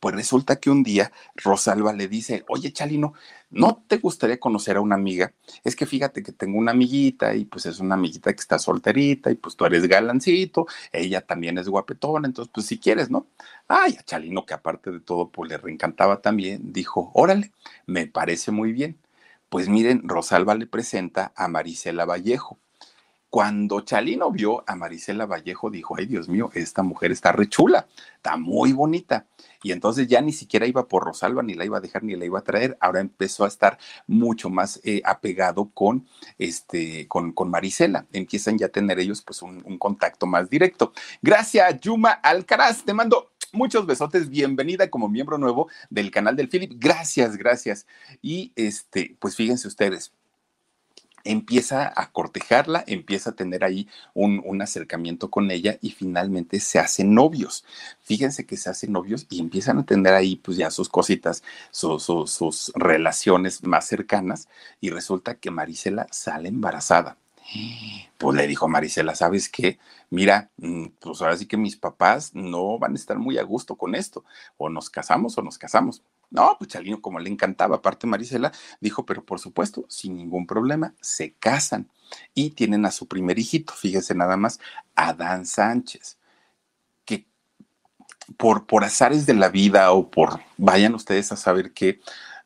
[0.00, 3.14] Pues resulta que un día Rosalba le dice, oye Chalino,
[3.50, 5.32] ¿no te gustaría conocer a una amiga?
[5.62, 9.30] Es que fíjate que tengo una amiguita y pues es una amiguita que está solterita
[9.30, 13.28] y pues tú eres galancito, ella también es guapetona, entonces pues si quieres, ¿no?
[13.68, 17.52] Ay, a Chalino que aparte de todo pues le reencantaba también, dijo, órale,
[17.86, 18.98] me parece muy bien.
[19.52, 22.58] Pues miren, Rosalba le presenta a Marisela Vallejo.
[23.28, 27.86] Cuando Chalino vio a Marisela Vallejo, dijo, ay Dios mío, esta mujer está rechula,
[28.16, 29.26] está muy bonita.
[29.62, 32.24] Y entonces ya ni siquiera iba por Rosalba, ni la iba a dejar, ni la
[32.24, 32.78] iba a traer.
[32.80, 33.76] Ahora empezó a estar
[34.06, 36.06] mucho más eh, apegado con,
[36.38, 38.06] este, con, con Marisela.
[38.14, 40.94] Empiezan ya a tener ellos pues un, un contacto más directo.
[41.20, 42.84] Gracias, Yuma Alcaraz.
[42.84, 44.30] Te mando muchos besotes.
[44.30, 46.72] Bienvenida como miembro nuevo del canal del Philip.
[46.76, 47.86] Gracias, gracias.
[48.22, 50.12] Y este, pues fíjense ustedes
[51.24, 56.80] empieza a cortejarla, empieza a tener ahí un, un, acercamiento con ella y finalmente se
[56.80, 57.64] hacen novios.
[58.00, 62.00] Fíjense que se hacen novios y empiezan a tener ahí pues ya sus cositas, su,
[62.00, 64.48] su, sus relaciones más cercanas
[64.80, 67.16] y resulta que Marisela sale embarazada.
[68.18, 69.78] Pues le dijo Marisela, ¿sabes qué?
[70.10, 73.76] Mira, mm, pues ahora sí que mis papás no van a estar muy a gusto
[73.76, 74.24] con esto.
[74.56, 76.02] O nos casamos o nos casamos.
[76.30, 80.94] No, pues Chalino, como le encantaba, aparte Marisela, dijo, pero por supuesto, sin ningún problema,
[81.00, 81.90] se casan
[82.34, 84.58] y tienen a su primer hijito, fíjense nada más,
[84.94, 86.16] Adán Sánchez,
[87.04, 87.26] que
[88.38, 92.00] por, por azares de la vida o por, vayan ustedes a saber que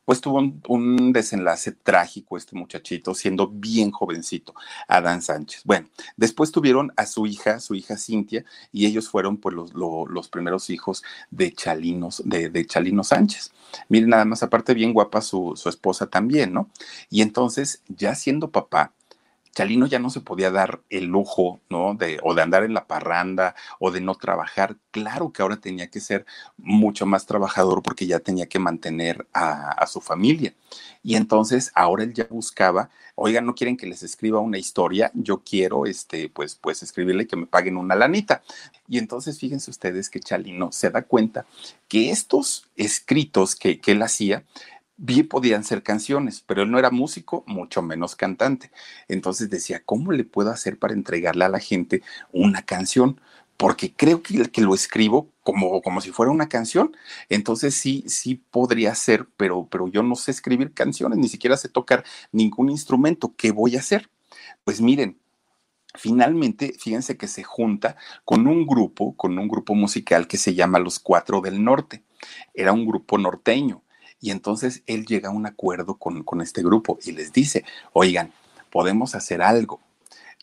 [0.07, 0.39] pues tuvo
[0.69, 4.55] un, desenlace trágico este muchachito, siendo bien jovencito,
[4.87, 5.63] Adán Sánchez.
[5.65, 10.07] Bueno, después tuvieron a su hija, su hija Cintia, y ellos fueron pues los, los,
[10.07, 13.51] los primeros hijos de Chalinos, de, de, Chalino Sánchez.
[13.89, 16.69] Miren, nada más, aparte bien guapa su, su esposa también, ¿no?
[17.09, 18.93] Y entonces, ya siendo papá,
[19.57, 21.95] Chalino ya no se podía dar el lujo, ¿no?
[21.95, 24.75] De, o de andar en la parranda o de no trabajar.
[24.91, 26.27] Claro que ahora tenía que ser
[26.57, 30.53] mucho más trabajador porque ya tenía que mantener a, su familia.
[31.01, 35.41] Y entonces ahora él ya buscaba, oigan, no quieren que les escriba una historia, yo
[35.43, 38.43] quiero, este, pues, pues escribirle que me paguen una lanita.
[38.87, 41.47] Y entonces fíjense ustedes que Chalino se da cuenta
[41.87, 44.43] que estos escritos que, que él hacía,
[44.97, 48.71] bien podían ser canciones, pero él no era músico, mucho menos cantante.
[49.07, 53.21] Entonces decía, ¿cómo le puedo hacer para entregarle a la gente una canción?
[53.57, 56.95] Porque creo que, que lo escribo como, como si fuera una canción.
[57.29, 61.69] Entonces sí, sí podría ser, pero, pero yo no sé escribir canciones, ni siquiera sé
[61.69, 63.33] tocar ningún instrumento.
[63.37, 64.09] ¿Qué voy a hacer?
[64.63, 65.19] Pues miren,
[65.95, 70.79] finalmente, fíjense que se junta con un grupo, con un grupo musical que se llama
[70.79, 72.03] Los Cuatro del Norte.
[72.53, 73.83] Era un grupo norteño
[74.19, 78.31] y entonces él llega a un acuerdo con, con este grupo y les dice, oigan,
[78.71, 79.79] podemos hacer algo.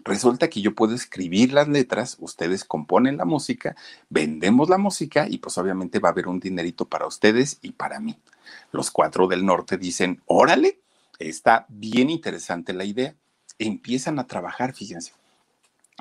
[0.05, 3.75] Resulta que yo puedo escribir las letras, ustedes componen la música,
[4.11, 8.01] vendemos la música y pues obviamente va a haber un dinerito para ustedes y para
[8.01, 8.19] mí.
[8.71, 10.81] Los cuatro del norte dicen, órale,
[11.19, 13.15] está bien interesante la idea.
[13.59, 15.13] Empiezan a trabajar, fíjense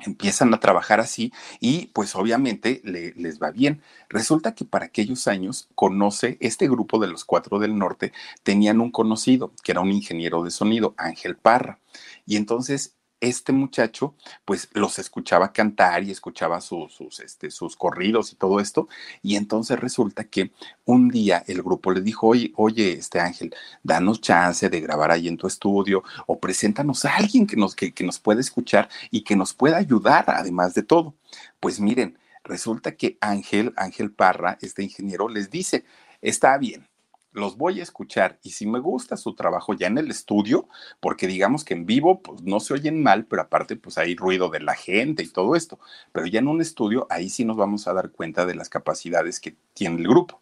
[0.02, 3.82] empiezan a trabajar así y pues obviamente le, les va bien.
[4.08, 8.90] Resulta que para aquellos años conoce este grupo de los cuatro del norte, tenían un
[8.90, 11.78] conocido que era un ingeniero de sonido, Ángel Parra.
[12.26, 14.14] Y entonces este muchacho
[14.44, 18.88] pues los escuchaba cantar y escuchaba su, sus, este, sus corridos y todo esto.
[19.22, 20.52] Y entonces resulta que
[20.84, 25.28] un día el grupo le dijo, oye, oye, este Ángel, danos chance de grabar ahí
[25.28, 29.22] en tu estudio o preséntanos a alguien que nos, que, que nos pueda escuchar y
[29.22, 31.14] que nos pueda ayudar además de todo.
[31.60, 35.84] Pues miren, resulta que Ángel, Ángel Parra, este ingeniero, les dice,
[36.20, 36.86] está bien,
[37.34, 40.68] los voy a escuchar y si me gusta su trabajo ya en el estudio,
[41.00, 44.48] porque digamos que en vivo pues no se oyen mal, pero aparte pues hay ruido
[44.48, 45.78] de la gente y todo esto,
[46.12, 49.40] pero ya en un estudio ahí sí nos vamos a dar cuenta de las capacidades
[49.40, 50.40] que tiene el grupo.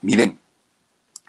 [0.00, 0.40] Miren,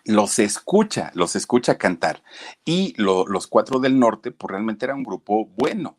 [0.05, 2.23] los escucha, los escucha cantar
[2.63, 5.97] y lo, los cuatro del norte pues realmente era un grupo bueno,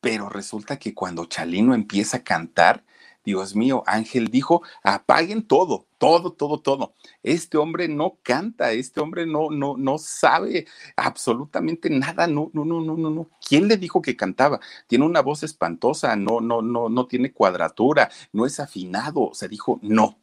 [0.00, 2.84] pero resulta que cuando Chalino empieza a cantar,
[3.24, 6.94] Dios mío, Ángel dijo, apaguen todo, todo, todo, todo.
[7.22, 10.66] Este hombre no canta, este hombre no, no, no sabe
[10.96, 13.30] absolutamente nada, no, no, no, no, no, no.
[13.46, 14.60] ¿Quién le dijo que cantaba?
[14.86, 19.20] Tiene una voz espantosa, no, no, no, no tiene cuadratura, no es afinado.
[19.30, 20.18] O sea, dijo, no,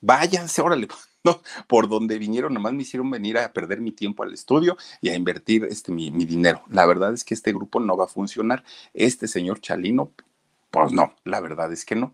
[0.00, 0.88] váyanse, órale.
[1.24, 5.08] No, por donde vinieron, nomás me hicieron venir a perder mi tiempo al estudio y
[5.08, 6.64] a invertir este, mi, mi dinero.
[6.68, 8.64] La verdad es que este grupo no va a funcionar.
[8.92, 10.10] Este señor Chalino,
[10.72, 12.12] pues no, la verdad es que no.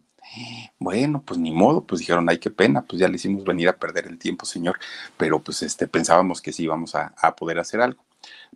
[0.79, 3.77] Bueno, pues ni modo, pues dijeron, ay, qué pena, pues ya le hicimos venir a
[3.77, 4.79] perder el tiempo, señor,
[5.17, 8.05] pero pues este, pensábamos que sí íbamos a, a poder hacer algo.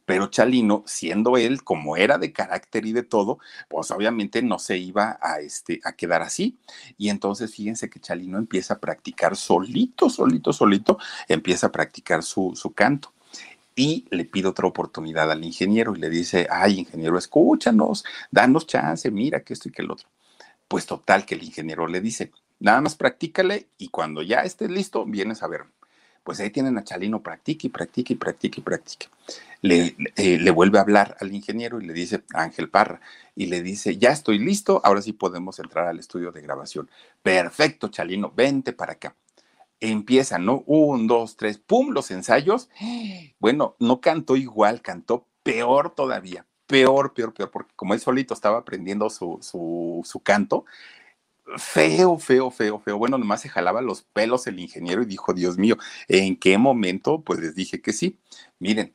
[0.05, 3.39] Pero Chalino, siendo él como era de carácter y de todo,
[3.69, 6.59] pues obviamente no se iba a, este, a quedar así.
[6.99, 10.99] Y entonces fíjense que Chalino empieza a practicar solito, solito, solito,
[11.29, 13.13] empieza a practicar su, su canto
[13.75, 19.11] y le pide otra oportunidad al ingeniero y le dice, ay, ingeniero, escúchanos, danos chance,
[19.11, 20.09] mira que esto y que el otro.
[20.73, 25.05] Pues total que el ingeniero le dice, nada más practícale y cuando ya estés listo,
[25.05, 25.71] vienes a verme.
[26.25, 29.09] pues ahí tienen a Chalino, practique y practique y practique y practique.
[29.63, 33.01] Le, eh, le vuelve a hablar al ingeniero y le dice, Ángel Parra,
[33.37, 36.91] y le dice, ya estoy listo, ahora sí podemos entrar al estudio de grabación.
[37.23, 39.17] Perfecto, Chalino, vente para acá.
[39.81, 40.65] Empieza, ¿no?
[40.67, 41.91] Un, dos, tres, ¡pum!
[41.93, 42.71] Los ensayos.
[43.41, 48.57] Bueno, no cantó igual, cantó peor todavía, peor, peor, peor, porque como él solito estaba
[48.57, 50.65] aprendiendo su, su, canto,
[51.59, 52.97] feo, feo, feo, feo.
[52.97, 55.77] Bueno, nomás se jalaba los pelos el ingeniero y dijo, Dios mío,
[56.09, 57.21] ¿en qué momento?
[57.21, 58.19] Pues les dije que sí.
[58.59, 58.95] Miren,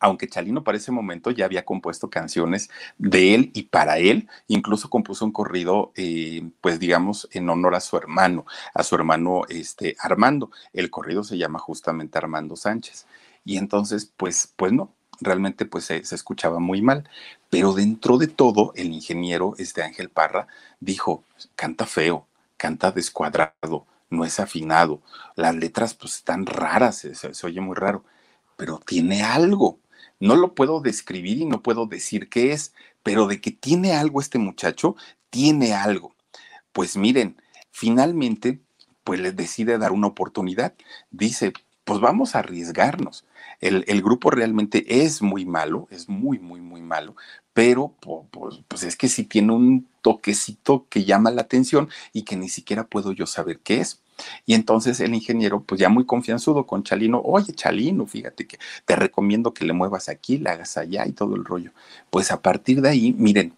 [0.00, 2.68] aunque Chalino para ese momento ya había compuesto canciones
[2.98, 7.80] de él y para él, incluso compuso un corrido, eh, pues digamos, en honor a
[7.80, 10.50] su hermano, a su hermano este, Armando.
[10.74, 13.06] El corrido se llama justamente Armando Sánchez.
[13.46, 17.08] Y entonces, pues, pues no, realmente pues se, escuchaba muy mal.
[17.50, 20.46] Pero dentro de todo, el ingeniero, este Ángel Parra,
[20.80, 25.00] dijo, canta feo, canta descuadrado, no es afinado,
[25.36, 28.04] las letras pues están raras, se, oye muy raro,
[28.56, 29.78] pero tiene algo.
[30.20, 34.20] No lo puedo describir y no puedo decir qué es, pero de que tiene algo
[34.20, 34.94] este muchacho,
[35.30, 36.14] tiene algo.
[36.72, 37.36] Pues miren,
[37.70, 38.60] finalmente,
[39.04, 40.74] pues les decide dar una oportunidad.
[41.10, 41.52] Dice,
[41.84, 43.24] pues vamos a arriesgarnos.
[43.60, 47.14] El, grupo realmente es muy malo, es muy, muy, muy malo,
[47.52, 52.36] pero pues, pues, es que sí tiene un toquecito que llama la atención y que
[52.36, 54.00] ni siquiera puedo yo saber qué es.
[54.46, 58.96] Y entonces el ingeniero, pues ya muy confianzudo con Chalino, oye Chalino, fíjate que te
[58.96, 61.70] recomiendo que le muevas aquí, le hagas allá y todo el rollo.
[62.10, 63.54] Pues a partir de ahí, miren,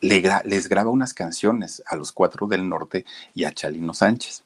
[0.00, 3.04] les graba unas canciones a los cuatro del norte
[3.34, 4.44] y a Chalino Sánchez.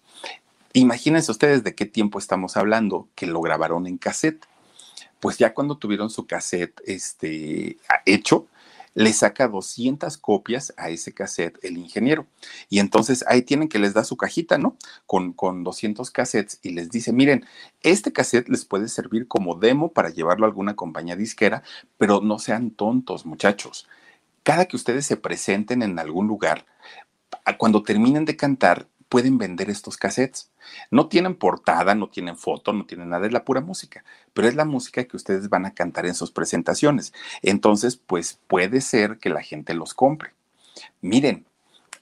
[0.74, 4.46] Imagínense ustedes de qué tiempo estamos hablando, que lo grabaron en cassette.
[5.20, 8.48] Pues ya cuando tuvieron su cassette este, hecho,
[8.94, 12.26] le saca 200 copias a ese cassette el ingeniero.
[12.68, 14.76] Y entonces ahí tienen que les da su cajita, ¿no?
[15.06, 17.46] Con, con 200 cassettes y les dice, miren,
[17.82, 21.62] este cassette les puede servir como demo para llevarlo a alguna compañía disquera,
[21.98, 23.88] pero no sean tontos, muchachos.
[24.42, 26.66] Cada que ustedes se presenten en algún lugar,
[27.58, 30.50] cuando terminen de cantar, pueden vender estos cassettes.
[30.90, 34.54] No tienen portada, no tienen foto, no tienen nada, es la pura música, pero es
[34.54, 37.12] la música que ustedes van a cantar en sus presentaciones.
[37.42, 40.32] Entonces, pues puede ser que la gente los compre.
[41.02, 41.44] Miren,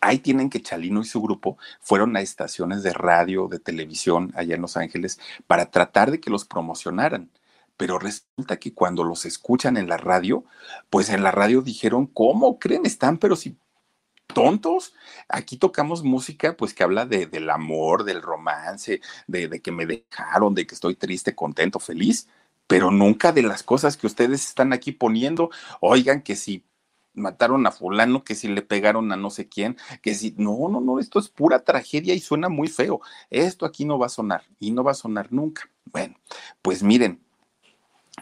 [0.01, 4.55] ahí tienen que Chalino y su grupo fueron a estaciones de radio, de televisión allá
[4.55, 7.29] en Los Ángeles para tratar de que los promocionaran.
[7.77, 10.45] Pero resulta que cuando los escuchan en la radio,
[10.91, 12.87] pues en la radio dijeron, ¿cómo creen?
[12.87, 13.57] Están, pero si
[14.33, 14.95] tontos.
[15.29, 19.87] Aquí tocamos música, pues que habla de, del amor, del romance, de, de, que me
[19.87, 22.29] dejaron, de que estoy triste, contento, feliz,
[22.67, 25.51] pero nunca de las cosas que ustedes están aquí poniendo.
[25.81, 26.65] Oigan, que si
[27.15, 30.81] mataron a fulano, que si le pegaron a no sé quién, que si, no, no,
[30.81, 33.01] no, esto es pura tragedia y suena muy feo.
[33.31, 35.71] Esto aquí no va a sonar y no va a sonar nunca.
[35.85, 36.17] Bueno,
[36.63, 37.21] pues miren,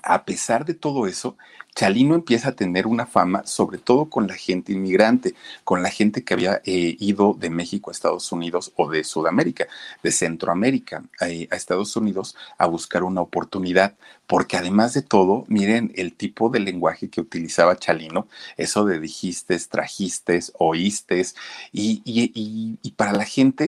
[0.02, 1.36] a pesar de todo eso,
[1.78, 6.24] Chalino empieza a tener una fama, sobre todo con la gente inmigrante, con la gente
[6.24, 9.68] que había eh, ido de México a Estados Unidos o de Sudamérica,
[10.02, 13.94] de Centroamérica eh, a Estados Unidos a buscar una oportunidad,
[14.26, 18.26] porque además de todo, miren el tipo de lenguaje que utilizaba Chalino,
[18.56, 21.24] eso de dijiste, trajiste, oíste,
[21.72, 23.67] y, para la gente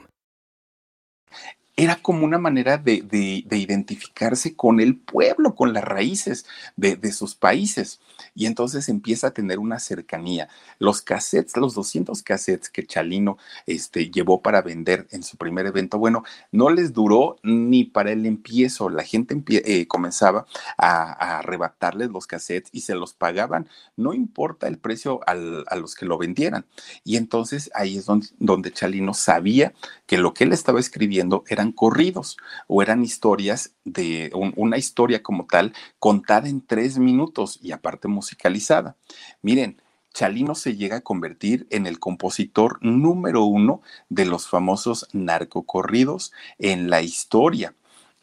[1.75, 6.45] era como una manera de, de, de, identificarse con el pueblo, con las raíces
[6.75, 7.99] de, de, sus países.
[8.33, 10.47] Y entonces empieza a tener una cercanía.
[10.79, 15.97] Los cassettes, los 200 cassettes que Chalino este, llevó para vender en su primer evento,
[15.97, 18.89] bueno, no les duró ni para el empiezo.
[18.89, 20.45] La gente eh, comenzaba
[20.77, 23.67] a, arrebatarles los cassettes y se los pagaban,
[23.97, 26.65] no importa el precio al, a los que lo vendieran.
[27.03, 29.73] Y entonces ahí es donde, donde Chalino sabía
[30.05, 35.23] que lo que él estaba escribiendo eran corridos o eran historias de un, una historia
[35.23, 38.95] como tal contada en tres minutos y aparte musicalizada.
[39.41, 39.81] Miren,
[40.13, 46.91] Chalino se llega a convertir en el compositor número uno de los famosos narcocorridos en
[46.91, 47.73] la historia.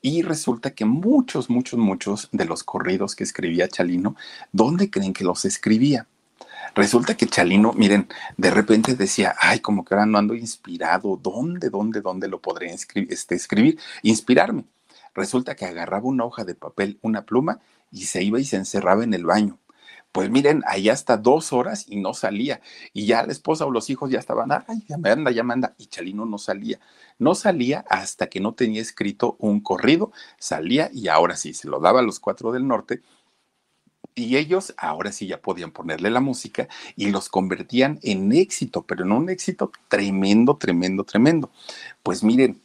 [0.01, 4.15] Y resulta que muchos, muchos, muchos de los corridos que escribía Chalino,
[4.53, 6.07] ¿dónde creen que los escribía?
[6.77, 11.71] Resulta que Chalino, miren, de repente decía, ay, como que ahora no ando inspirado, ¿dónde,
[11.71, 13.81] dónde, dónde lo podré este, escribir?
[14.03, 14.65] Inspirarme.
[15.15, 17.59] Resulta que agarraba una hoja de papel, una pluma,
[17.91, 19.59] y se iba y se encerraba en el baño.
[20.13, 22.61] Pues miren, ahí hasta dos horas y no salía.
[22.93, 25.53] Y ya la esposa o los hijos ya estaban, ay, ya me anda, ya me
[25.53, 25.75] anda.
[25.79, 26.81] Y Chalino no salía.
[27.19, 30.13] No salía hasta que no tenía escrito un corrido.
[30.39, 33.03] Salía y ahora sí, se lo daba a los cuatro del norte.
[34.15, 39.05] Y ellos ahora sí ya podían ponerle la música y los convertían en éxito, pero
[39.05, 41.53] en un éxito tremendo, tremendo, tremendo.
[42.03, 42.61] Pues miren,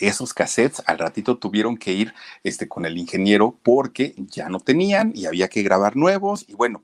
[0.00, 5.12] esos cassettes al ratito tuvieron que ir este, con el ingeniero porque ya no tenían
[5.14, 6.44] y había que grabar nuevos.
[6.48, 6.82] Y bueno,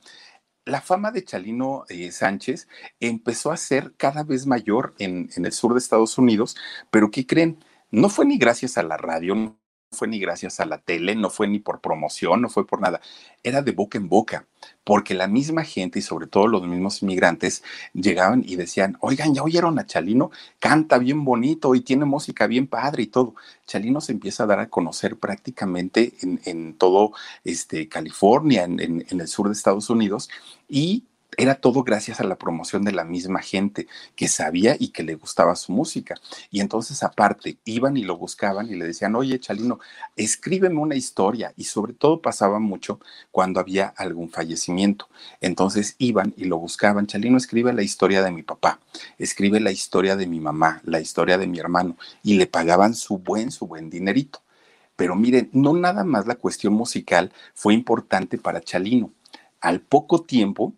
[0.65, 2.69] la fama de Chalino eh, Sánchez
[3.01, 6.57] empezó a ser cada vez mayor en, en el sur de Estados Unidos,
[6.91, 7.65] pero ¿qué creen?
[7.91, 9.57] No fue ni gracias a la radio,
[9.91, 13.01] fue ni gracias a la tele, no fue ni por promoción, no fue por nada,
[13.43, 14.47] era de boca en boca,
[14.85, 17.63] porque la misma gente y sobre todo los mismos inmigrantes
[17.95, 22.67] llegaban y decían, oigan, ya oyeron a Chalino, canta bien bonito y tiene música bien
[22.67, 23.35] padre y todo.
[23.67, 27.13] Chalino se empieza a dar a conocer prácticamente en, todo
[27.45, 30.29] este, California, en, en el sur de Estados Unidos,
[30.69, 31.05] y
[31.39, 33.87] era todo gracias a la promoción de la misma gente
[34.17, 36.17] que sabía y que le gustaba su música.
[36.51, 39.79] Y entonces aparte iban y lo buscaban y le decían, oye Chalino,
[40.17, 41.55] escríbeme una historia.
[41.57, 42.99] Y sobre todo pasaba mucho
[43.31, 45.09] cuando había algún fallecimiento.
[45.41, 47.07] Entonces iban y lo buscaban.
[47.07, 48.81] Chalino, escribe la historia de mi papá,
[49.17, 51.97] escribe la historia de mi mamá, la historia de mi hermano.
[52.25, 54.43] Y le pagaban su buen, su buen dinerito.
[54.97, 59.13] Pero miren, no nada más la cuestión musical fue importante para Chalino.
[59.61, 60.75] Al poco tiempo,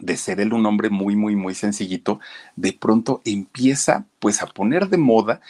[0.00, 2.20] de ser él un hombre muy, muy, muy sencillito,
[2.56, 5.40] de pronto empieza pues a poner de moda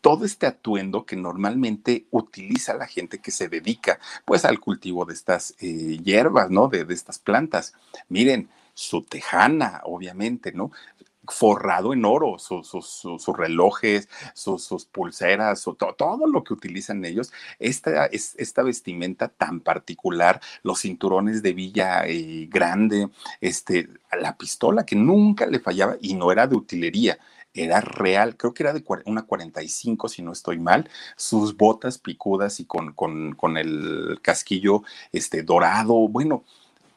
[0.00, 5.14] todo este atuendo que normalmente utiliza la gente que se dedica pues al cultivo de
[5.14, 6.68] estas eh, hierbas, ¿no?
[6.68, 7.74] De, de estas plantas.
[8.08, 10.70] Miren, su tejana, obviamente, ¿no?
[11.30, 15.64] Forrado en oro, sus, relojes, sus, pulseras,
[15.96, 17.32] todo lo que utilizan ellos.
[17.58, 23.08] Esta, esta vestimenta tan particular, los cinturones de Villa eh, Grande,
[23.40, 23.88] este,
[24.20, 27.18] la pistola que nunca le fallaba y no era de utilería
[27.54, 32.60] era real, creo que era de una 45 si no estoy mal, sus botas picudas
[32.60, 36.44] y con, con, el casquillo este, dorado, bueno,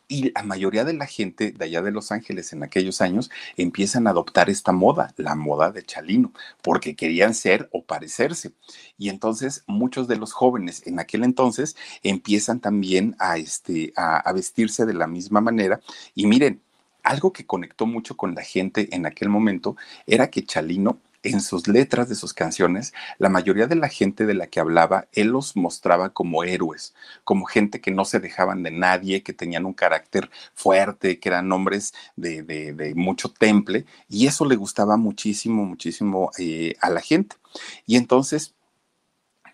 [0.08, 4.08] y la mayoría de la gente de allá de Los Ángeles en aquellos años empiezan
[4.08, 6.32] a adoptar esta moda, la moda de Chalino,
[6.62, 8.54] porque querían ser o parecerse.
[8.98, 14.34] Y entonces muchos de los jóvenes en aquel entonces empiezan también a, este, a, a
[14.34, 15.80] vestirse de la misma manera.
[16.16, 16.62] Y miren,
[17.04, 19.76] algo que conectó mucho con la gente en aquel momento
[20.08, 24.34] era que Chalino en sus letras de sus canciones, la mayoría de la gente de
[24.34, 26.94] la que hablaba, él los mostraba como héroes,
[27.24, 31.52] como gente que no se dejaban de nadie, que tenían un carácter fuerte, que eran
[31.52, 37.38] hombres de, mucho temple, y eso le gustaba muchísimo, muchísimo eh, a la gente.
[37.86, 38.54] Y entonces,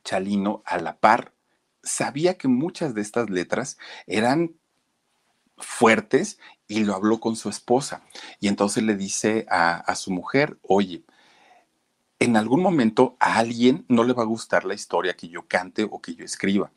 [0.03, 1.34] Chalino, a la par,
[1.84, 4.55] sabía que muchas de estas letras eran
[5.57, 8.01] fuertes y lo habló con su esposa.
[8.39, 11.03] Y entonces le dice a su mujer, oye,
[12.20, 15.88] en algún momento a alguien no le va a gustar la historia que yo cante
[15.89, 16.72] o que yo escriba.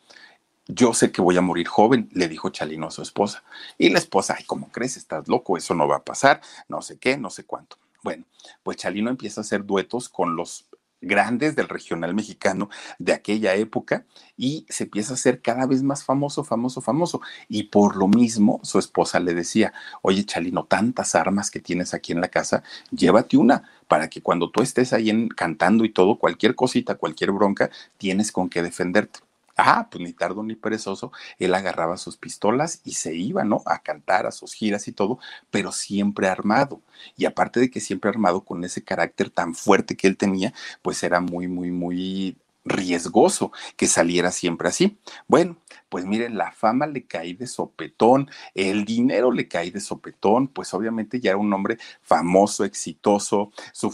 [0.69, 3.43] Yo sé que voy a morir joven, le dijo Chalino a su esposa.
[3.77, 4.97] Y la esposa, ay, ¿cómo crees?
[4.97, 7.77] Estás loco, eso no va a pasar, no sé qué, no sé cuánto.
[8.05, 8.25] Bueno,
[8.63, 10.67] pues Chalino empieza a hacer duetos con los
[11.03, 16.05] grandes del regional mexicano de aquella época y se empieza a ser cada vez más
[16.05, 17.21] famoso, famoso, famoso.
[17.49, 22.13] Y por lo mismo su esposa le decía, oye Chalino, tantas armas que tienes aquí
[22.13, 26.55] en la casa, llévate una para que cuando tú estés ahí cantando y todo, cualquier
[26.55, 29.21] cosita, cualquier bronca, tienes con qué defenderte.
[29.57, 33.63] Ah, pues ni tardo ni perezoso, él agarraba sus pistolas y se iba, ¿no?
[33.67, 35.19] A cantar a sus giras y todo,
[35.51, 36.81] pero siempre armado.
[37.17, 41.03] Y aparte de que siempre armado con ese carácter tan fuerte que él tenía, pues
[41.03, 44.99] era muy, muy, muy riesgoso que saliera siempre así.
[45.27, 45.57] Bueno,
[45.89, 50.73] pues miren, la fama le cae de sopetón, el dinero le cae de sopetón, pues
[50.75, 53.91] obviamente ya era un hombre famoso, exitoso, su,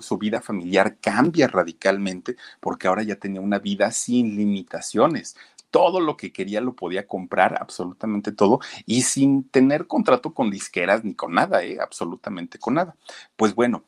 [0.00, 5.36] su, vida familiar cambia radicalmente porque ahora ya tenía una vida sin limitaciones,
[5.70, 11.04] todo lo que quería lo podía comprar, absolutamente todo, y sin tener contrato con disqueras
[11.04, 11.78] ni con nada, ¿eh?
[11.80, 12.96] absolutamente con nada.
[13.36, 13.84] Pues bueno,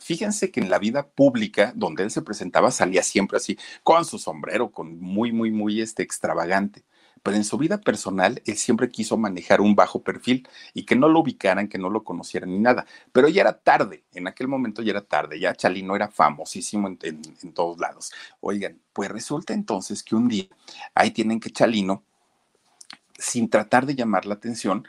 [0.00, 4.18] fíjense que en la vida pública, donde él se presentaba, salía siempre así, con su
[4.18, 6.84] sombrero, con muy, muy, muy este, extravagante.
[7.22, 11.06] Pero en su vida personal, él siempre quiso manejar un bajo perfil y que no
[11.08, 12.86] lo ubicaran, que no lo conocieran ni nada.
[13.12, 16.98] Pero ya era tarde, en aquel momento ya era tarde, ya Chalino era famosísimo en,
[17.02, 18.10] en todos lados.
[18.40, 20.46] Oigan, pues resulta entonces que un día
[20.94, 22.04] ahí tienen que Chalino
[23.20, 24.86] sin tratar de llamar la atención,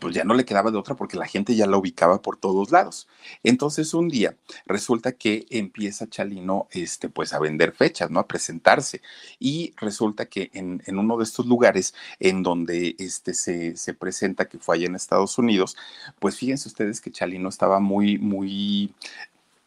[0.00, 2.70] pues ya no le quedaba de otra porque la gente ya la ubicaba por todos
[2.70, 3.08] lados.
[3.42, 8.20] Entonces un día resulta que empieza Chalino este, pues a vender fechas, ¿no?
[8.20, 9.02] A presentarse.
[9.38, 14.58] Y resulta que en, uno de estos lugares en donde este, se, se presenta, que
[14.58, 15.76] fue allá en Estados Unidos,
[16.18, 18.94] pues fíjense ustedes que Chalino estaba muy, muy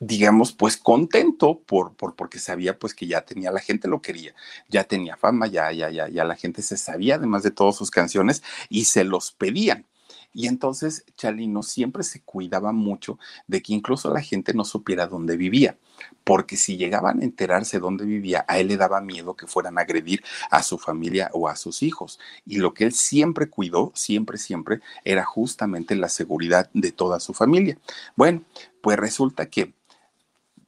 [0.07, 4.33] digamos, pues contento por, por, porque sabía pues que ya tenía, la gente lo quería,
[4.69, 7.91] ya tenía fama, ya, ya, ya, ya la gente se sabía además de todas sus
[7.91, 9.85] canciones y se los pedían.
[10.33, 15.37] Y entonces Chalino siempre se cuidaba mucho de que incluso la gente no supiera dónde
[15.37, 15.77] vivía,
[16.23, 19.81] porque si llegaban a enterarse dónde vivía, a él le daba miedo que fueran a
[19.81, 22.19] agredir a su familia o a sus hijos.
[22.45, 27.33] Y lo que él siempre cuidó, siempre, siempre, era justamente la seguridad de toda su
[27.33, 27.77] familia.
[28.15, 28.43] Bueno,
[28.81, 29.73] pues resulta que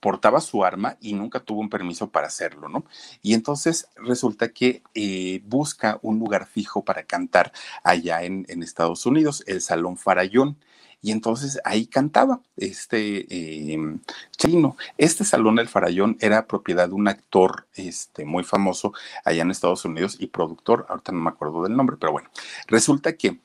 [0.06, 2.86] portaba su arma y nunca tuvo un permiso para hacerlo, ¿no?
[3.24, 7.52] Y entonces resulta que eh, busca un lugar fijo para cantar
[7.84, 10.58] allá en, Estados Unidos, el Salón Farallón.
[11.02, 13.98] Y entonces ahí cantaba este eh,
[14.38, 14.78] chino.
[15.00, 18.94] Este salón, el Farallón, era propiedad de un actor este, muy famoso
[19.24, 22.30] allá en Estados Unidos y productor, ahorita no me acuerdo del nombre, pero bueno,
[22.68, 23.40] resulta que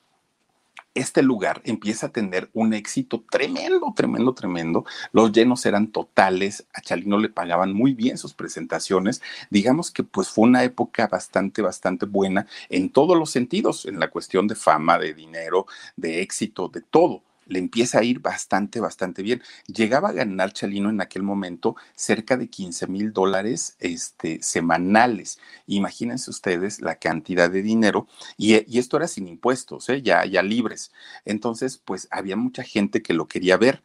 [0.95, 4.85] este lugar empieza a tener un éxito tremendo, tremendo, tremendo.
[5.13, 9.23] Los llenos eran totales, a Chalino le pagaban muy bien sus presentaciones.
[9.51, 14.11] Digamos que pues fue una época bastante, bastante buena en todos los sentidos, en la
[14.11, 15.67] cuestión de fama, de dinero,
[15.97, 19.43] de éxito, de todo le empieza a ir bastante, bastante bien.
[19.67, 25.39] Llegaba a ganar Chalino en aquel momento cerca de 15 mil dólares este, semanales.
[25.67, 28.07] Imagínense ustedes la cantidad de dinero
[28.39, 30.01] y, esto era sin impuestos, ¿eh?
[30.01, 30.93] ya, ya libres.
[31.25, 33.83] Entonces, pues había mucha gente que lo quería ver.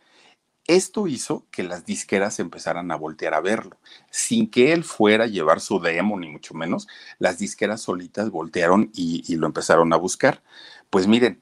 [0.68, 3.78] Esto hizo que las disqueras empezaran a voltear a verlo.
[4.09, 6.88] Sin que él fuera a llevar su demo, ni mucho menos,
[7.20, 10.43] las disqueras solitas voltearon y lo empezaron a buscar.
[10.89, 11.41] Pues miren,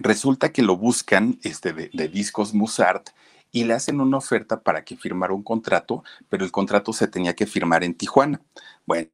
[0.00, 3.10] Resulta que lo buscan este, de, discos Musart
[3.52, 7.34] y le hacen una oferta para que firmara un contrato, pero el contrato se tenía
[7.34, 8.40] que firmar en Tijuana.
[8.84, 9.08] Bueno,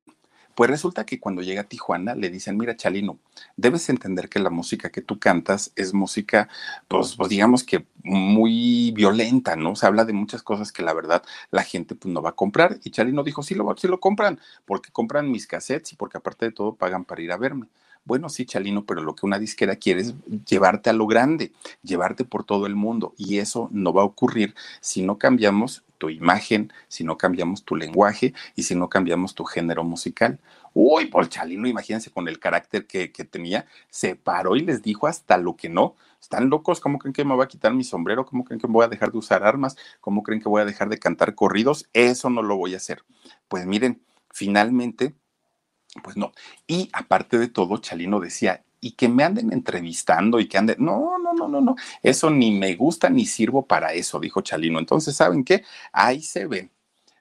[0.54, 3.18] pues resulta que cuando llega a Tijuana le dicen, mira Chalino,
[3.56, 6.48] debes entender que la música que tú cantas es música,
[6.88, 9.76] pues, pues, digamos que muy violenta, ¿no?
[9.76, 12.78] Se habla de muchas cosas que la verdad la gente pues, no va a comprar.
[12.84, 16.46] Y Chalino dijo, sí lo, sí lo compran, porque compran mis cassettes y porque aparte
[16.46, 17.68] de todo pagan para ir a verme.
[18.04, 20.14] Bueno, sí, Chalino, pero lo que una disquera quiere es
[20.48, 23.14] llevarte a lo grande, llevarte por todo el mundo.
[23.16, 27.76] Y eso no va a ocurrir si no cambiamos tu imagen, si no cambiamos tu
[27.76, 30.40] lenguaje y si no cambiamos tu género musical.
[30.74, 35.38] Uy, por Chalino, imagínense con el carácter que, tenía, se paró y les dijo hasta
[35.38, 35.94] lo que no.
[36.20, 38.26] Están locos, ¿cómo creen que me voy a quitar mi sombrero?
[38.26, 39.76] ¿Cómo creen que voy a dejar de usar armas?
[40.00, 41.88] ¿Cómo creen que voy a dejar de cantar corridos?
[41.92, 43.04] Eso no lo voy a hacer.
[43.46, 45.14] Pues miren, finalmente
[46.02, 46.32] pues no.
[46.66, 51.18] Y aparte de todo, Chalino decía, y que me anden entrevistando y que anden, no,
[51.18, 54.78] no, no, no, no, eso ni me gusta ni sirvo para eso, dijo Chalino.
[54.78, 55.64] Entonces, ¿saben qué?
[55.92, 56.70] Ahí se ven.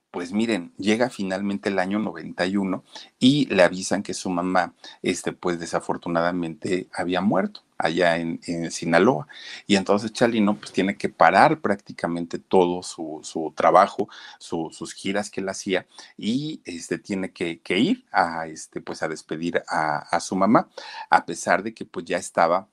[0.10, 2.84] Pues miren, llega finalmente el año 91
[3.20, 8.40] y le avisan que su mamá, este, pues desafortunadamente había muerto allá en,
[8.72, 9.28] Sinaloa.
[9.68, 14.08] Y entonces Chalino pues tiene que parar prácticamente todo su, trabajo,
[14.40, 15.86] sus giras que él hacía
[16.18, 20.70] y este, tiene que, ir a, este, pues, a despedir a, a su mamá,
[21.10, 22.68] a pesar de que pues ya estaba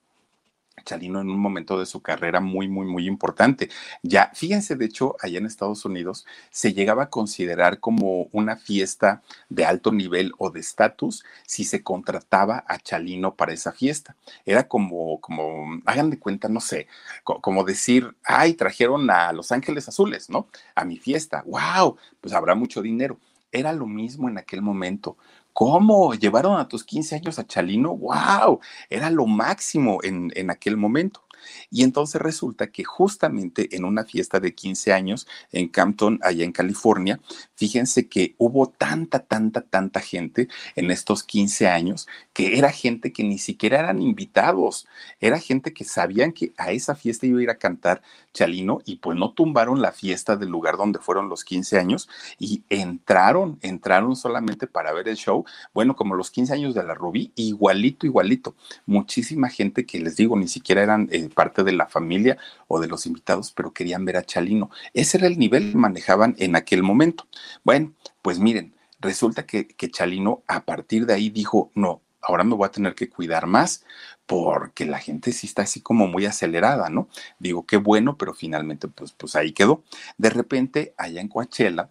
[0.89, 3.68] Chalino en un momento de su carrera muy, muy, muy importante.
[4.03, 9.22] Ya, fíjense, de hecho, allá en Estados Unidos se llegaba a considerar como una fiesta
[9.51, 14.16] de alto nivel o de estatus si se contrataba a Chalino para esa fiesta.
[14.47, 16.86] Era como, como, hagan de cuenta, no sé,
[17.22, 20.49] como decir, ay, trajeron a Los Ángeles Azules, ¿no?
[20.74, 21.45] A mi fiesta.
[21.47, 21.99] ¡Wow!
[22.22, 23.18] Pues habrá mucho dinero.
[23.53, 25.16] Era lo mismo en aquel momento.
[25.59, 26.14] ¿Cómo?
[26.14, 27.96] ¿Llevaron a tus 15 años a Chalino?
[27.96, 28.61] ¡Wow!
[28.88, 31.24] Era lo máximo en, en aquel momento.
[31.70, 36.53] Y entonces resulta que justamente en una fiesta de 15 años en Campton, allá en
[36.53, 37.20] California,
[37.55, 43.24] fíjense que hubo tanta, tanta, tanta gente en estos 15 años que era gente que
[43.24, 44.86] ni siquiera eran invitados,
[45.20, 48.96] era gente que sabían que a esa fiesta iba a ir a cantar Chalino y
[48.96, 54.14] pues no tumbaron la fiesta del lugar donde fueron los 15 años y entraron, entraron
[54.14, 55.44] solamente para ver el show,
[55.74, 58.55] bueno, como los 15 años de la Rubí, igualito, igualito.
[58.86, 62.36] Muchísima gente que les digo, ni siquiera eran eh, parte de la familia
[62.66, 64.72] o de los invitados, pero querían ver a Chalino.
[64.93, 67.28] Ese era el nivel que manejaban en aquel momento.
[67.62, 72.57] Bueno, pues miren, resulta que, que Chalino a partir de ahí dijo, no, ahora me
[72.57, 73.84] voy a tener que cuidar más
[74.26, 77.09] porque la gente sí está así como muy acelerada, ¿no?
[77.39, 79.84] Digo, qué bueno, pero finalmente pues, pues ahí quedó.
[80.16, 81.91] De repente, allá en Coachella,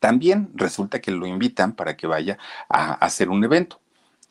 [0.00, 2.38] También resulta que lo invitan para que vaya
[2.68, 3.80] a hacer un evento.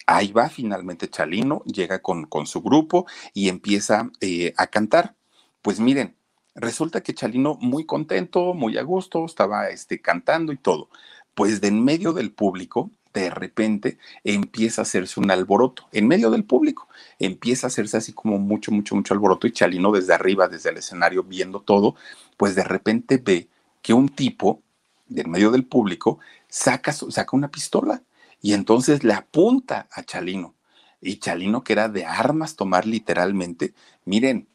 [0.07, 5.15] Ahí va finalmente Chalino, llega con, con su grupo y empieza eh, a cantar.
[5.61, 6.15] Pues miren,
[6.55, 10.89] resulta que Chalino muy contento, muy a gusto, estaba este, cantando y todo.
[11.35, 16.31] Pues de en medio del público, de repente empieza a hacerse un alboroto, en medio
[16.31, 16.87] del público,
[17.19, 20.77] empieza a hacerse así como mucho, mucho, mucho alboroto y Chalino desde arriba, desde el
[20.77, 21.95] escenario, viendo todo,
[22.37, 23.47] pues de repente ve
[23.81, 24.63] que un tipo
[25.09, 28.03] del medio del público saca, saca una pistola
[28.41, 30.55] y entonces le apunta a Chalino.
[31.01, 33.73] Y Chalino, que era de armas tomar literalmente,
[34.05, 34.47] miren,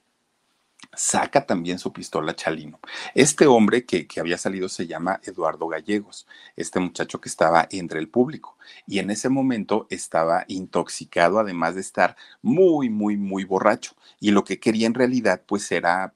[0.96, 2.80] saca también su pistola Chalino.
[3.14, 6.26] Este hombre que, que, había salido se llama Eduardo Gallegos,
[6.56, 8.56] este muchacho que estaba entre el público.
[8.86, 13.94] Y en ese momento estaba intoxicado, además de estar muy, muy, muy borracho.
[14.20, 16.14] Y lo que quería en realidad, pues era,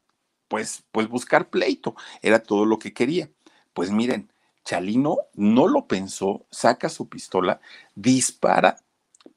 [0.49, 3.31] pues, pues buscar pleito, era todo lo que quería.
[3.79, 4.33] Pues miren,
[4.65, 7.61] Chalino no lo pensó, saca su pistola,
[7.95, 8.79] dispara,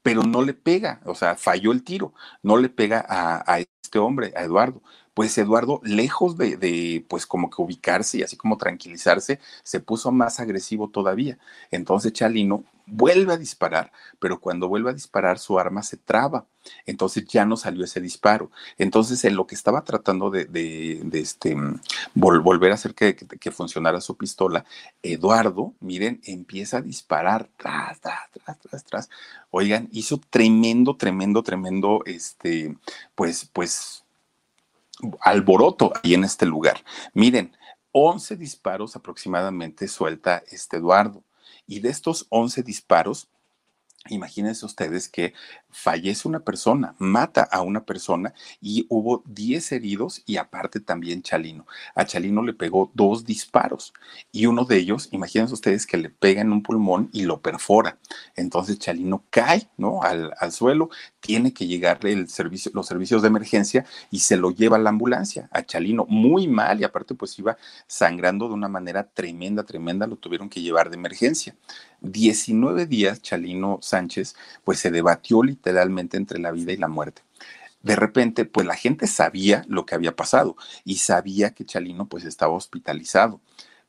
[0.02, 2.12] pero no le pega, o sea, falló el tiro,
[2.42, 4.82] no le pega a, a este hombre, a Eduardo
[5.14, 10.12] pues Eduardo, lejos de, de, pues como que ubicarse y así como tranquilizarse, se puso
[10.12, 11.38] más agresivo todavía.
[11.70, 16.46] Entonces Chalino vuelve a disparar, pero cuando vuelve a disparar su arma se traba.
[16.86, 18.50] Entonces ya no salió ese disparo.
[18.78, 21.56] Entonces en lo que estaba tratando de, de, este,
[22.14, 24.64] vol, volver a hacer que, que, que, funcionara su pistola,
[25.02, 29.10] Eduardo, miren, empieza a disparar tras, tras, tras, tras, tras.
[29.50, 32.76] Oigan, hizo tremendo, tremendo, tremendo, este,
[33.14, 34.01] pues, pues
[35.20, 36.84] alboroto ahí en este lugar.
[37.14, 37.56] Miren,
[37.92, 41.22] 11 disparos aproximadamente suelta este Eduardo.
[41.66, 43.28] Y de estos 11 disparos,
[44.08, 45.32] Imagínense ustedes que
[45.70, 51.68] fallece una persona, mata a una persona y hubo 10 heridos y aparte también Chalino.
[51.94, 53.94] A Chalino le pegó dos disparos
[54.32, 58.00] y uno de ellos, imagínense ustedes que le pega en un pulmón y lo perfora.
[58.34, 60.02] Entonces Chalino cae ¿no?
[60.02, 60.90] al, al suelo,
[61.22, 64.90] tiene que llegarle el servicio, los servicios de emergencia y se lo lleva a la
[64.90, 65.48] ambulancia.
[65.52, 67.56] A Chalino muy mal y aparte pues iba
[67.86, 71.54] sangrando de una manera tremenda, tremenda, lo tuvieron que llevar de emergencia.
[72.00, 77.22] 19 días Chalino Sánchez pues se debatió literalmente entre la vida y la muerte.
[77.82, 82.24] De repente, pues la gente sabía lo que había pasado y sabía que Chalino pues
[82.24, 83.40] estaba hospitalizado.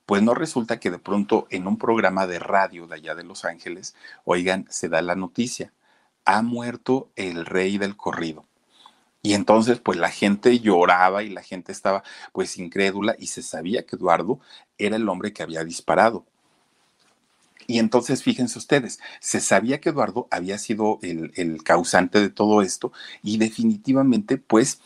[0.06, 3.46] Pues no resulta que de pronto en un programa de radio de allá de Los
[3.46, 5.72] Ángeles, oigan, se da la noticia,
[6.26, 8.46] ha muerto el rey del corrido.
[9.22, 12.04] Y entonces, pues la gente lloraba y la gente estaba
[12.34, 14.40] pues incrédula y se sabía que Eduardo
[14.78, 16.26] era el hombre que había disparado.
[17.68, 22.92] Y entonces, fíjense ustedes, se sabía que Eduardo había sido el, causante de todo esto
[23.24, 24.82] y definitivamente, pues,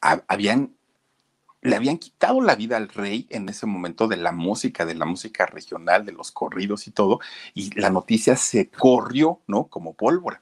[0.00, 0.74] habían
[1.60, 5.04] le habían quitado la vida al rey en ese momento de la música, de la
[5.06, 7.20] música regional, de los corridos y todo,
[7.52, 9.64] y la noticia se corrió, ¿no?
[9.64, 10.40] Como pólvora.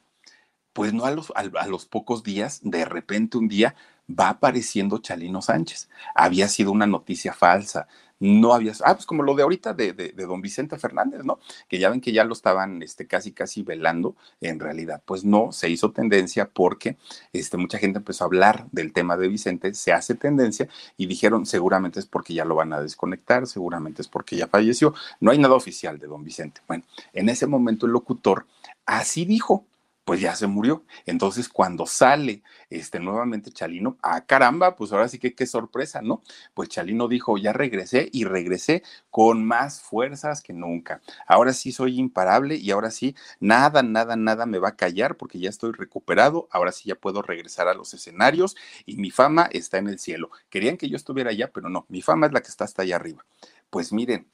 [0.77, 3.74] Pues no a los, a, a los pocos días, de repente un día
[4.09, 5.89] va apareciendo Chalino Sánchez.
[6.14, 7.89] Había sido una noticia falsa,
[8.20, 11.39] no había, ah, pues como lo de ahorita de, de, de, don Vicente Fernández, ¿no?
[11.66, 15.51] Que ya ven que ya lo estaban este, casi, casi velando, en realidad, pues no,
[15.51, 16.99] se hizo tendencia porque
[17.33, 20.68] este, mucha gente empezó a hablar del tema de Vicente, se hace tendencia
[20.99, 24.93] y dijeron, seguramente es porque ya lo van a desconectar, seguramente es porque ya falleció,
[25.20, 26.61] no hay nada oficial de don Vicente.
[26.68, 28.45] Bueno, en ese momento el locutor
[28.85, 29.64] así dijo,
[30.07, 30.84] pues ya se murió.
[31.04, 36.22] Entonces, cuando sale este nuevamente Chalino, ah, caramba, pues ahora sí que qué sorpresa, ¿no?
[36.54, 41.00] Pues Chalino dijo, ya regresé y regresé con más fuerzas que nunca.
[41.26, 45.40] Ahora sí soy imparable y ahora sí, nada, nada, nada me va a callar porque
[45.40, 48.54] ya estoy recuperado, ahora sí ya puedo regresar a los escenarios
[48.86, 50.30] y mi fama está en el cielo.
[50.50, 52.94] Querían que yo estuviera allá, pero no, mi fama es la que está hasta allá
[52.94, 53.26] arriba.
[53.70, 54.28] Pues miren,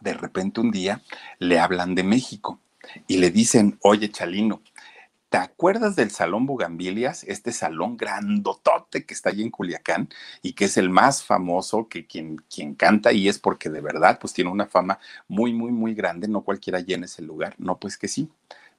[0.00, 1.02] de repente un día
[1.38, 2.60] le hablan de México
[3.06, 4.62] y le dicen, oye Chalino,
[5.28, 7.24] ¿te acuerdas del Salón Bugambilias?
[7.24, 10.08] Este salón grandotote que está allí en Culiacán
[10.42, 14.18] y que es el más famoso, que quien, quien canta y es porque de verdad
[14.20, 14.98] pues tiene una fama
[15.28, 17.54] muy, muy, muy grande, no cualquiera llena ese lugar.
[17.58, 18.28] No, pues que sí.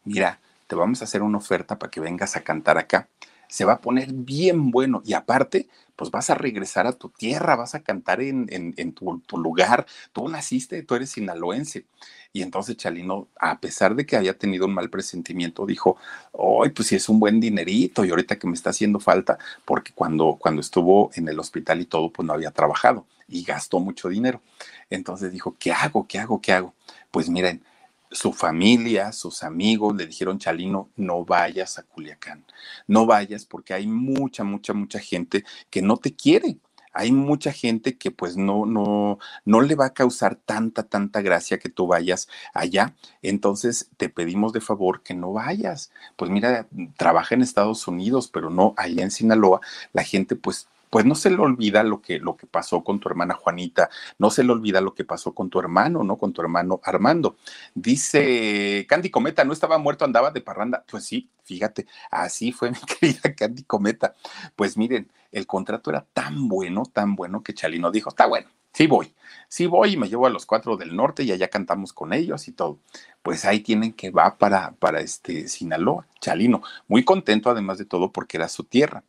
[0.04, 3.10] Mira, te vamos a hacer una oferta para que vengas a cantar acá.
[3.50, 5.68] se va a poner bien bueno y aparte,
[5.98, 10.84] pues vas a regresar a tu tierra, vas a cantar en, tu, lugar, tú naciste,
[10.84, 11.86] tú eres sinaloense.
[12.32, 15.98] Y entonces Chalino, a pesar de que había tenido un mal presentimiento, dijo,
[16.32, 19.92] hoy pues sí es un buen dinerito y ahorita que me está haciendo falta, porque
[19.94, 24.08] cuando, cuando estuvo en el hospital y todo, pues no había trabajado y gastó mucho
[24.08, 24.42] dinero.
[24.90, 26.08] Entonces dijo, ¿qué hago?
[26.08, 26.40] ¿Qué hago?
[26.40, 26.76] ¿Qué hago?
[27.12, 27.64] Pues miren,
[28.12, 32.46] su familia, sus amigos le dijeron, Chalino, no vayas a Culiacán,
[32.88, 36.58] no vayas porque hay mucha, mucha, mucha gente que no te quiere.
[36.94, 41.60] Hay mucha gente que pues no, no, no le va a causar tanta, tanta gracia
[41.60, 42.96] que tú vayas allá.
[43.22, 45.92] Entonces te pedimos de favor que no vayas.
[46.16, 49.62] Pues mira, trabaja en Estados Unidos, pero no allá en Sinaloa.
[49.94, 53.10] La gente pues pues no se le olvida lo que, lo que pasó con tu
[53.10, 56.18] hermana Juanita, no se le olvida lo que pasó con tu hermano, ¿no?
[56.18, 57.38] Con tu hermano Armando.
[57.74, 60.84] Dice Candy Cometa, no estaba muerto, andaba de parranda.
[60.90, 64.16] Pues sí, fíjate, así fue mi querida Candy Cometa.
[64.56, 68.88] Pues miren, el contrato era tan bueno, tan bueno que Chalino dijo, está bueno, sí
[68.88, 69.14] voy,
[69.48, 72.48] sí voy y me llevo a los cuatro del norte y allá cantamos con ellos
[72.48, 72.80] y todo.
[73.24, 78.12] Pues ahí tienen que va para, para este Sinaloa, Chalino, muy contento además de todo
[78.12, 79.04] porque era su tierra.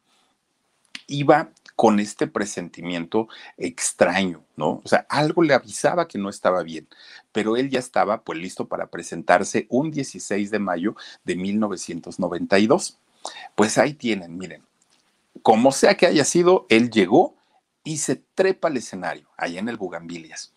[1.06, 4.82] Iba con este presentimiento extraño, ¿no?
[4.84, 6.88] O sea, algo le avisaba que no estaba bien,
[7.30, 12.98] pero él ya estaba pues listo para presentarse un 16 de mayo de 1992.
[13.54, 14.64] Pues ahí tienen, miren,
[15.42, 17.36] como sea que haya sido, él llegó
[17.84, 20.52] y se trepa al escenario, allá en el Bugambilias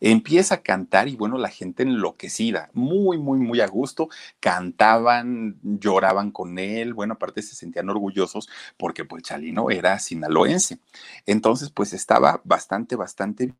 [0.00, 4.08] empieza a cantar y bueno, la gente enloquecida, muy, muy, muy a gusto,
[4.40, 10.78] cantaban, lloraban con él, bueno, aparte se sentían orgullosos porque pues Chalino era sinaloense.
[11.26, 13.54] Entonces, pues estaba bastante, bastante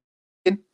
[0.44, 0.64] bien.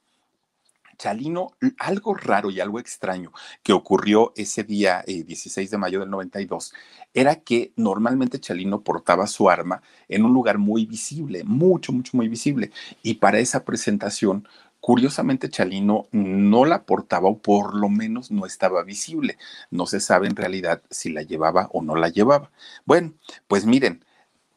[0.98, 6.10] Chalino, algo raro y algo extraño que ocurrió ese día 16 eh, de mayo del
[6.10, 6.72] 92
[7.12, 12.28] era que normalmente Chalino portaba su arma en un lugar muy visible, mucho, mucho, muy
[12.28, 12.70] visible.
[13.02, 14.46] Y para esa presentación
[14.82, 19.38] Curiosamente, Chalino no la portaba o por lo menos no estaba visible.
[19.70, 22.50] No se sabe en realidad si la llevaba o no la llevaba.
[22.84, 23.12] Bueno,
[23.46, 24.04] pues miren,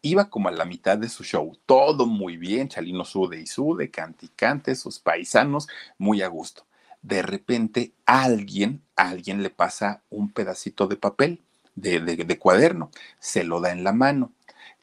[0.01, 3.91] iba como a la mitad de su show, todo muy bien, Chalino sude y sude,
[3.91, 5.67] cante cante, sus paisanos,
[5.99, 6.65] muy a gusto.
[7.03, 11.43] De repente, alguien, alguien le pasa un pedacito de papel,
[11.75, 14.31] de, de cuaderno, se lo da en la mano.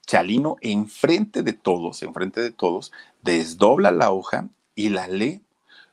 [0.06, 5.42] Chalino, enfrente de todos, enfrente de todos, desdobla la hoja y la lee.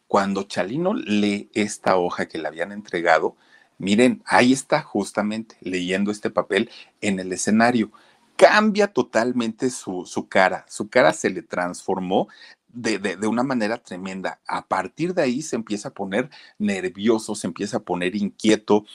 [0.08, 3.36] Cuando Chalino lee esta hoja que le habían entregado,
[3.78, 6.70] miren, ahí está justamente leyendo este papel
[7.02, 7.92] en el escenario.
[8.36, 12.28] Cambia totalmente su, su cara, su cara se le transformó
[12.70, 14.40] de, de, una manera tremenda.
[14.48, 18.86] A partir de ahí se empieza a poner nervioso, se empieza a poner inquieto.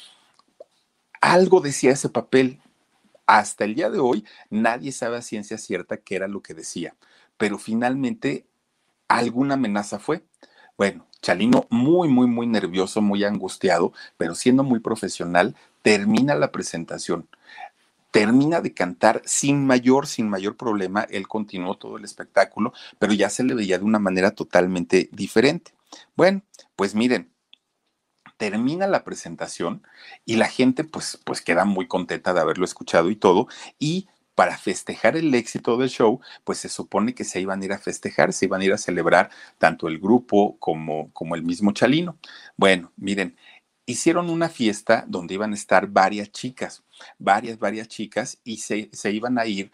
[1.20, 2.60] Algo decía ese papel.
[3.26, 6.94] Hasta el día de hoy nadie sabe a ciencia cierta qué era lo que decía,
[7.38, 8.46] pero finalmente
[9.18, 10.24] alguna amenaza fue.
[10.76, 17.28] Bueno, Chalino muy, muy, muy nervioso, muy angustiado, pero siendo muy profesional, termina la presentación.
[18.10, 21.06] Termina de cantar sin mayor, sin mayor problema.
[21.10, 25.72] Él continuó todo el espectáculo, pero ya se le veía de una manera totalmente diferente.
[26.16, 26.42] Bueno,
[26.76, 27.32] pues miren,
[28.36, 29.82] termina la presentación
[30.24, 33.48] y la gente pues, pues queda muy contenta de haberlo escuchado y todo.
[33.78, 37.72] Y para festejar el éxito del show, pues se supone que se iban a ir
[37.72, 41.72] a festejar, se iban a ir a celebrar tanto el grupo como, como el mismo
[41.72, 42.18] Chalino.
[42.56, 43.36] Bueno, miren,
[43.86, 46.82] hicieron una fiesta donde iban a estar varias chicas,
[47.18, 49.70] varias, varias chicas, y se, se iban a ir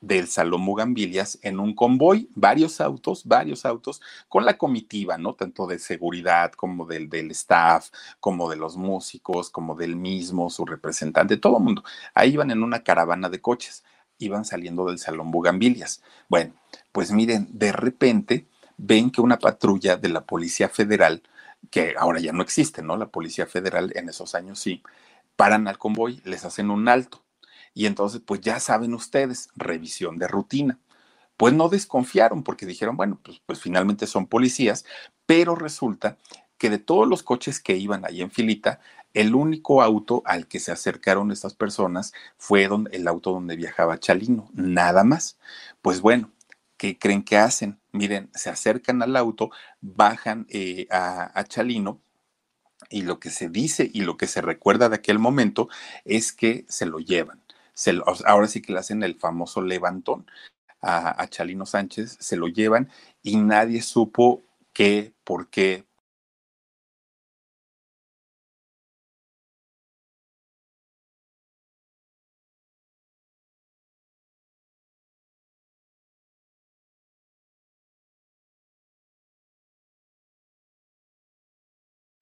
[0.00, 5.34] del Salón Mugambilias en un convoy, varios autos, varios autos, con la comitiva, ¿no?
[5.34, 7.90] Tanto de seguridad como del, del staff,
[8.20, 11.84] como de los músicos, como del mismo, su representante, todo el mundo.
[12.12, 13.82] Ahí iban en una caravana de coches
[14.24, 16.02] iban saliendo del Salón Bugambilias.
[16.28, 16.54] Bueno,
[16.92, 18.46] pues miren, de repente
[18.76, 21.22] ven que una patrulla de la Policía Federal,
[21.70, 22.96] que ahora ya no existe, ¿no?
[22.96, 24.82] La Policía Federal en esos años sí,
[25.36, 27.22] paran al convoy, les hacen un alto.
[27.74, 30.78] Y entonces, pues ya saben ustedes, revisión de rutina.
[31.36, 34.84] Pues no desconfiaron porque dijeron, bueno, pues, pues finalmente son policías,
[35.26, 36.18] pero resulta
[36.58, 38.80] que de todos los coches que iban ahí en filita,
[39.14, 44.50] el único auto al que se acercaron estas personas fue el auto donde viajaba Chalino,
[44.52, 45.38] nada más.
[45.80, 46.32] Pues bueno,
[46.76, 47.80] ¿qué creen que hacen?
[47.92, 49.50] Miren, se acercan al auto,
[49.80, 52.00] bajan eh, a, Chalino
[52.90, 55.68] y lo que se dice y lo que se recuerda de aquel momento
[56.04, 57.42] es que se lo llevan.
[58.26, 60.26] ahora sí que le hacen el famoso levantón
[60.82, 62.90] a, a Chalino Sánchez, se lo llevan
[63.22, 64.42] y nadie supo
[64.72, 65.86] qué, por qué,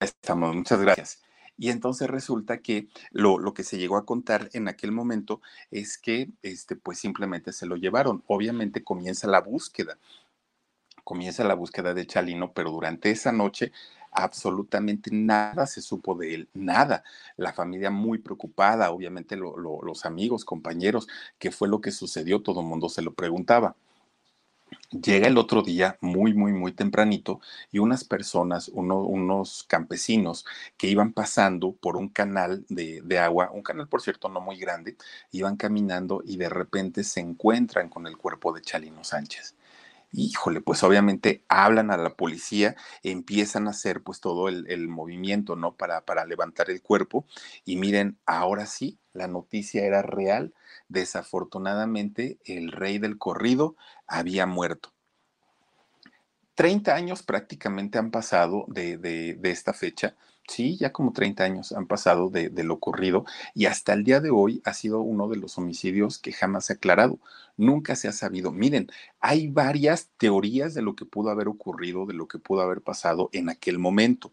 [0.02, 1.22] Estamos, muchas gracias.
[1.56, 5.40] Y entonces resulta que lo, lo, que se llegó a contar en aquel momento
[5.70, 8.24] es que, este, pues simplemente se lo llevaron.
[8.26, 9.98] Obviamente comienza la búsqueda,
[11.04, 13.72] comienza la búsqueda de Chalino, pero durante esa noche
[14.10, 17.04] absolutamente nada se supo de él, nada.
[17.36, 22.42] La familia muy preocupada, obviamente lo, lo, los amigos, compañeros, qué fue lo que sucedió,
[22.42, 23.76] todo el mundo se lo preguntaba.
[24.92, 27.40] Llega el otro día muy, muy, muy tempranito
[27.70, 30.44] y unas personas, uno, unos campesinos
[30.76, 34.58] que iban pasando por un canal de, de, agua, un canal por cierto no muy
[34.58, 34.96] grande,
[35.30, 39.54] iban caminando y de repente se encuentran con el cuerpo de Chalino Sánchez
[40.12, 45.74] híjole, pues obviamente hablan a la policía, empiezan a hacer pues todo el, movimiento, ¿no?
[45.74, 47.26] Para, para levantar el cuerpo
[47.64, 50.54] y miren, ahora sí, la noticia era real.
[50.88, 54.92] Desafortunadamente, el rey del corrido había muerto.
[56.54, 60.14] 30 años prácticamente han pasado de, de, de esta fecha
[60.48, 63.24] Sí, ya como 30 años han pasado de, de, lo ocurrido
[63.54, 66.74] y hasta el día de hoy ha sido uno de los homicidios que jamás se
[66.74, 67.18] ha aclarado.
[67.56, 68.50] Nunca se ha sabido.
[68.52, 68.88] Miren,
[69.20, 73.30] hay varias teorías de lo que pudo haber ocurrido, de lo que pudo haber pasado
[73.32, 74.32] en aquel momento.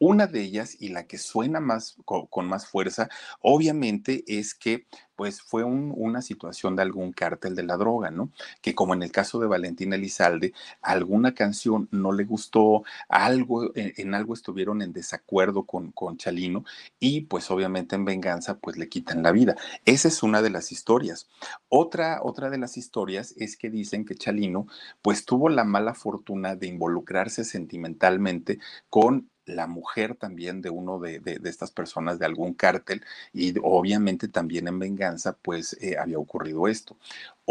[0.00, 3.10] Una de ellas y la que suena más con, más fuerza,
[3.42, 8.30] obviamente, es que pues fue un, una situación de algún cártel de la droga, ¿no?
[8.62, 13.92] Que como en el caso de Valentín Elizalde, alguna canción no le gustó, algo, en,
[13.98, 16.64] en algo estuvieron en desacuerdo con, con Chalino
[16.98, 19.54] y pues obviamente en venganza pues le quitan la vida.
[19.84, 21.28] Esa es una de las historias.
[21.68, 24.66] Otra, otra de las historias es que dicen que Chalino
[25.02, 31.20] pues tuvo la mala fortuna de involucrarse sentimentalmente con la mujer también de uno de,
[31.20, 36.68] de, estas personas de algún cártel y obviamente también en venganza pues eh, había ocurrido
[36.68, 36.96] esto.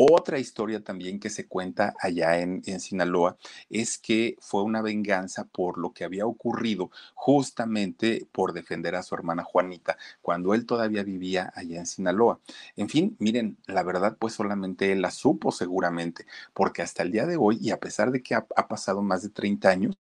[0.02, 3.38] Otra historia también que se cuenta allá en, en, Sinaloa
[3.70, 9.14] es que fue una venganza por lo que había ocurrido justamente por defender a su
[9.16, 12.40] hermana Juanita cuando él todavía vivía allá en Sinaloa.
[12.78, 17.26] En fin, miren, la verdad pues solamente él la supo seguramente porque hasta el día
[17.26, 19.98] de hoy y a pesar de que ha, ha pasado más de 30 años,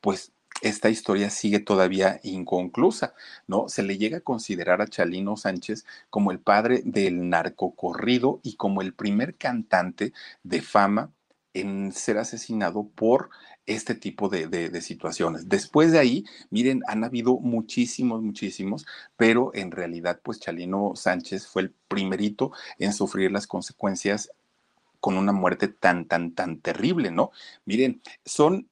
[0.00, 3.14] pues esta historia sigue todavía inconclusa,
[3.46, 3.68] ¿no?
[3.68, 8.82] Se le llega a considerar a Chalino Sánchez como el padre del narcocorrido y como
[8.82, 11.10] el primer cantante de fama
[11.54, 13.30] en ser asesinado por
[13.66, 15.48] este tipo de, situaciones.
[15.48, 18.86] Después de ahí, miren, han habido muchísimos, muchísimos,
[19.16, 24.30] pero en realidad, pues Chalino Sánchez fue el primerito en sufrir las consecuencias
[25.00, 27.30] con una muerte tan, tan, tan terrible, ¿no?
[27.64, 28.68] Miren, son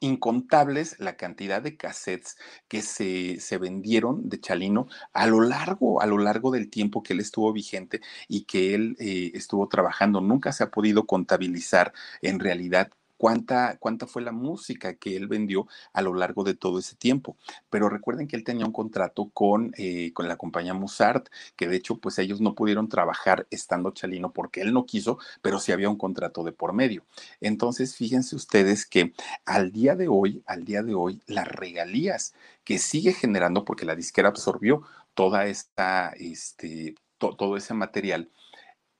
[0.00, 2.36] incontables la cantidad de cassettes
[2.68, 7.12] que se, se, vendieron de Chalino a lo largo, a lo largo del tiempo que
[7.12, 10.20] él estuvo vigente y que él eh, estuvo trabajando.
[10.20, 11.92] Nunca se ha podido contabilizar
[12.22, 16.78] en realidad cuánta, cuánta fue la música que él vendió a lo largo de todo
[16.78, 17.36] ese tiempo.
[17.68, 21.76] Pero recuerden que él tenía un contrato con, eh, con la compañía Musart, que de
[21.76, 25.90] hecho, pues ellos no pudieron trabajar estando Chalino porque él no quiso, pero sí había
[25.90, 27.04] un contrato de por medio.
[27.40, 29.12] Entonces, fíjense ustedes que
[29.44, 33.96] al día de hoy, al día de hoy, las regalías que sigue generando, porque la
[33.96, 34.82] disquera absorbió
[35.14, 38.30] toda esta, este, to, todo ese material,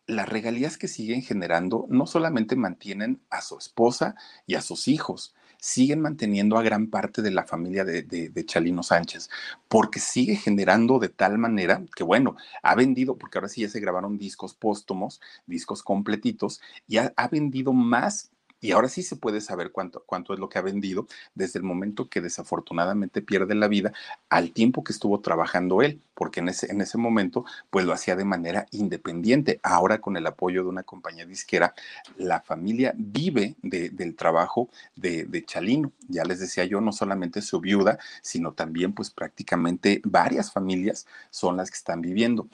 [0.09, 5.35] las regalías que siguen generando no solamente mantienen a su esposa y a sus hijos,
[5.59, 9.29] siguen manteniendo a gran parte de la familia de, de, Chalino Sánchez,
[9.69, 13.81] porque sigue generando de tal manera que, bueno, ha vendido, porque ahora sí ya se
[13.81, 18.31] grabaron discos póstumos, discos completitos, y ha, ha vendido más
[18.61, 21.65] y ahora sí se puede saber cuánto, cuánto es lo que ha vendido desde el
[21.65, 23.93] momento que desafortunadamente pierde la vida
[24.29, 28.17] al tiempo que estuvo trabajando él, porque en ese, en ese momento pues lo hacía
[28.17, 29.61] de manera independiente.
[29.63, 31.75] Ahora con el apoyo de una compañía disquera,
[32.17, 35.93] la familia vive de, del trabajo de, de Chalino.
[36.09, 41.57] Ya les decía yo, no solamente su viuda, sino también pues prácticamente varias familias son
[41.57, 42.49] las que están viviendo.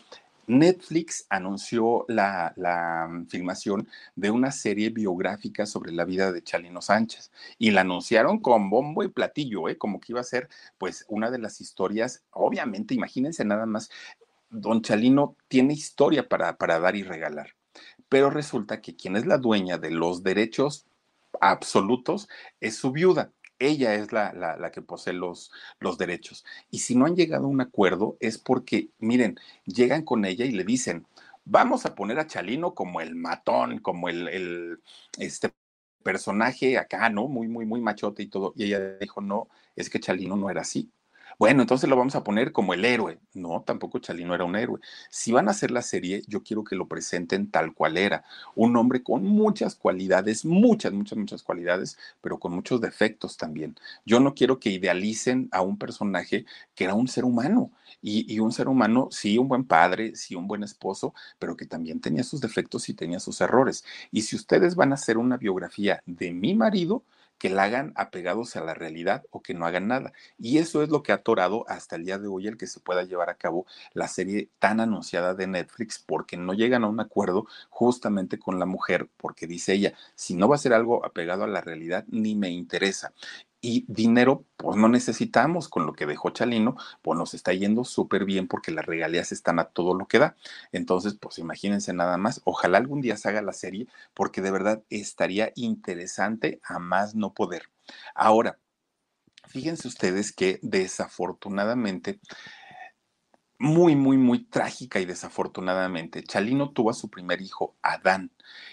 [0.46, 7.30] Netflix anunció la, la, filmación de una serie biográfica sobre la vida de Chalino Sánchez
[7.58, 9.78] y la anunciaron con bombo y platillo, ¿eh?
[9.78, 13.90] como que iba a ser pues una de las historias, obviamente, imagínense nada más,
[14.50, 17.54] don Chalino tiene historia para, para dar y regalar,
[18.08, 20.86] pero resulta que quien es la dueña de los derechos
[21.40, 22.28] absolutos
[22.60, 23.32] es su viuda
[23.66, 25.50] ella es la, la, que posee los,
[25.80, 26.44] los derechos.
[26.70, 30.52] Y si no han llegado a un acuerdo es porque, miren, llegan con ella y
[30.52, 31.06] le dicen,
[31.44, 34.80] vamos a poner a Chalino como el matón, como el, el
[35.18, 35.52] este
[36.02, 37.28] personaje acá, ¿no?
[37.28, 38.52] Muy, muy, muy machote y todo.
[38.56, 40.90] Y ella dijo, no, es que Chalino no era así.
[41.38, 43.18] Bueno, entonces lo vamos a poner como el héroe.
[43.34, 44.80] No, tampoco Chalino era un héroe.
[45.10, 48.24] Si van a hacer la serie, yo quiero que lo presenten tal cual era.
[48.54, 53.76] Un hombre con muchas cualidades, muchas, muchas, muchas cualidades, pero con muchos defectos también.
[54.04, 57.70] Yo no quiero que idealicen a un personaje que era un ser humano.
[58.02, 61.64] Y, y un ser humano, sí, un buen padre, sí, un buen esposo, pero que
[61.66, 63.84] también tenía sus defectos y tenía sus errores.
[64.10, 67.04] Y si ustedes van a hacer una biografía de mi marido,
[67.38, 70.12] que la hagan apegados a la realidad o que no hagan nada.
[70.38, 72.80] Y eso es lo que ha atorado hasta el día de hoy el que se
[72.80, 77.00] pueda llevar a cabo la serie tan anunciada de Netflix porque no llegan a un
[77.00, 81.44] acuerdo justamente con la mujer porque dice ella, si no va a ser algo apegado
[81.44, 83.12] a la realidad, ni me interesa
[83.64, 88.26] y dinero, pues no necesitamos, con lo que dejó Chalino, pues nos está yendo súper
[88.26, 90.36] bien porque las regalías están a todo lo que da.
[90.70, 94.82] Entonces, pues imagínense nada más, ojalá algún día se haga la serie porque de verdad
[94.90, 97.70] estaría interesante a más no poder.
[98.14, 98.58] Ahora,
[99.48, 102.20] fíjense ustedes que desafortunadamente
[103.58, 108.30] muy, muy, muy trágica y desafortunadamente, Chalino tuvo a su primer hijo, Adán,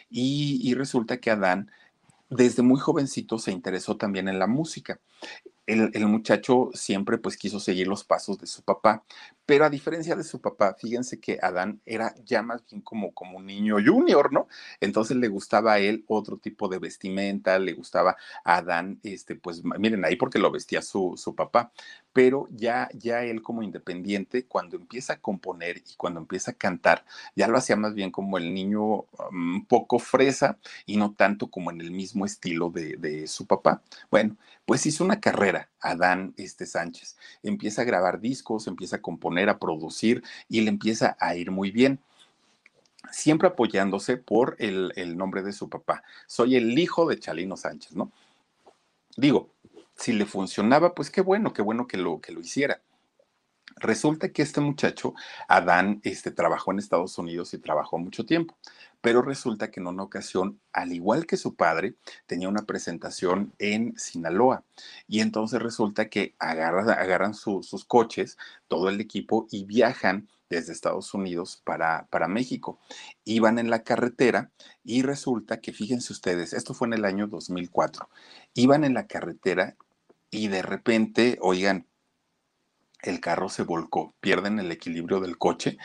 [0.10, 1.72] y, y resulta que Adán
[2.32, 5.00] desde muy jovencito se interesó también en la música.
[5.68, 9.04] El, muchacho siempre pues quiso seguir los pasos de su papá,
[9.46, 13.38] pero a diferencia de su papá, fíjense que Adán era ya más bien como, como
[13.38, 14.48] un niño junior, ¿no?
[14.82, 19.62] Entonces le gustaba a él otro tipo de vestimenta, le gustaba a Adán, este, pues
[19.64, 21.72] miren ahí porque lo vestía su, su papá,
[22.14, 27.06] pero ya, ya él como independiente, cuando empieza a componer y cuando empieza a cantar,
[27.36, 29.06] ya lo hacía más bien como el niño um,
[29.56, 33.82] un poco fresa y no tanto como en el mismo estilo de, de su papá.
[34.10, 34.36] Bueno,
[34.66, 37.18] pues hizo una carrera, Adán este Sánchez.
[37.44, 41.72] Empieza a grabar discos, empieza a componer, a producir y le empieza a ir muy
[41.72, 42.00] bien
[43.12, 46.04] siempre apoyándose por el, el, nombre de su papá.
[46.28, 48.12] Soy el hijo de Chalino Sánchez, ¿no?
[49.18, 49.50] Digo,
[50.02, 52.82] si le funcionaba, pues qué bueno, qué bueno que lo, que lo hiciera.
[53.78, 55.14] Resulta que este muchacho,
[55.48, 58.58] Adán, este, trabajó en Estados Unidos y trabajó mucho tiempo,
[59.00, 61.96] pero resulta que en una ocasión, al igual que su padre,
[62.26, 64.64] tenía una presentación en Sinaloa.
[65.08, 68.38] Y entonces resulta que agarran, agarran su, sus coches,
[68.68, 72.80] todo el equipo, y viajan desde Estados Unidos para, para México.
[73.24, 74.52] Iban en la carretera
[74.84, 78.10] y resulta que, fíjense ustedes, esto fue en el año 2004,
[78.54, 79.78] iban en la carretera
[80.32, 81.86] y de repente, oigan,
[83.04, 85.78] el carro se volcó, pierden el equilibrio del coche.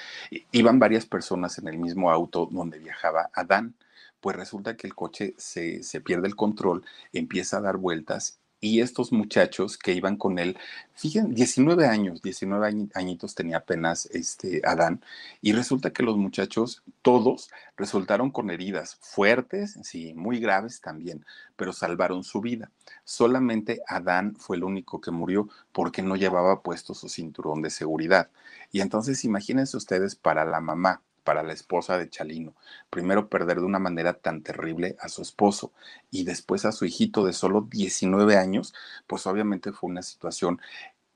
[0.52, 3.74] Iban varias personas en el mismo auto donde viajaba Adán.
[4.20, 8.80] Pues resulta que el coche se, se pierde el control, empieza a dar vueltas y
[8.80, 10.58] estos muchachos que iban con él,
[10.94, 15.02] fíjense, 19 años, 19 añitos tenía apenas este Adán,
[15.42, 21.24] y resulta que los muchachos, todos, resultaron con heridas fuertes, sí, muy graves también,
[21.56, 22.70] pero salvaron su vida.
[23.04, 28.30] Solamente Adán fue el único que murió porque no llevaba puesto su cinturón de seguridad.
[28.72, 32.54] Y entonces imagínense ustedes para la mamá, para la esposa de Chalino.
[32.88, 35.72] Primero perder de una manera tan terrible a su esposo
[36.10, 38.72] y después a su hijito de solo 19 años,
[39.06, 40.60] pues obviamente fue una situación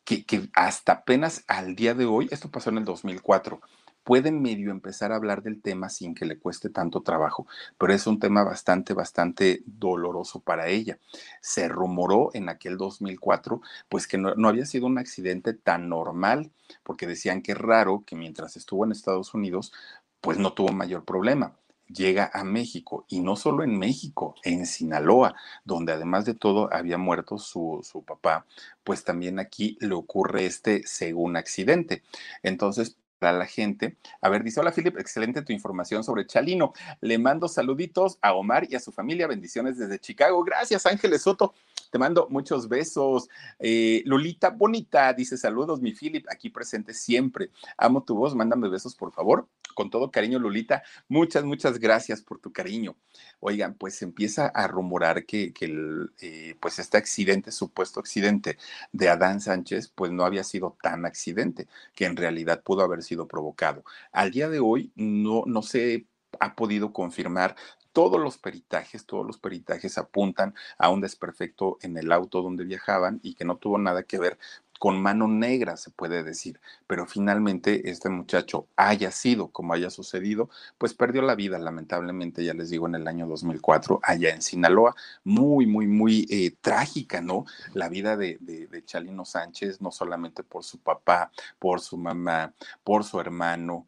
[0.05, 3.61] que, hasta apenas al día de hoy, esto pasó en el 2004,
[4.03, 7.47] puede medio empezar a hablar del tema sin que le cueste tanto trabajo,
[7.79, 10.99] pero es un tema bastante, bastante doloroso para ella.
[11.41, 16.51] Se rumoró en aquel 2004, pues que no, no había sido un accidente tan normal,
[16.83, 19.73] porque decían que es raro que mientras estuvo en Estados Unidos,
[20.21, 21.55] pues no tuvo mayor problema
[21.93, 25.35] llega a México y no solo en México, en Sinaloa,
[25.65, 28.47] donde además de todo había muerto su, su, papá,
[28.85, 32.03] pues también aquí le ocurre este según accidente.
[32.43, 33.99] Entonces, para la gente.
[34.21, 36.73] A ver, dice, hola Philip, excelente tu información sobre Chalino.
[37.01, 40.43] Le mando saluditos a Omar y a su familia, bendiciones desde Chicago.
[40.43, 41.55] Gracias, Ángeles Soto.
[41.91, 43.29] Te mando muchos besos.
[43.59, 47.51] Eh, Lolita Bonita dice, saludos, mi Philip, aquí presente siempre.
[47.77, 49.49] Amo tu voz, mándame besos, por favor.
[49.75, 50.83] Con todo cariño, Lolita.
[51.09, 52.97] Muchas, muchas gracias por tu cariño.
[53.39, 58.59] Oigan, pues empieza a rumorar que, que el, eh, pues este accidente, supuesto accidente
[58.93, 63.27] de Adán Sánchez, pues no había sido tan accidente, que en realidad pudo haber sido
[63.29, 63.85] provocado.
[64.13, 66.07] Al día de hoy no, no se
[66.39, 67.57] ha podido confirmar
[67.93, 73.21] todos los peritajes, todos los peritajes apuntan a un desperfecto en el auto donde viajaban
[73.23, 74.39] y que no tuvo nada que ver
[74.81, 76.59] con mano negra, se puede decir.
[76.87, 80.49] Pero finalmente este muchacho haya sido como haya sucedido,
[80.79, 84.97] pues perdió la vida, lamentablemente, ya les digo, en el año 2004, allá en Sinaloa.
[85.23, 87.45] Muy, muy, muy eh, trágica, ¿no?
[87.75, 92.55] La vida de, de, de Chalino Sánchez, no solamente por su papá, por su mamá,
[92.83, 93.87] por su hermano,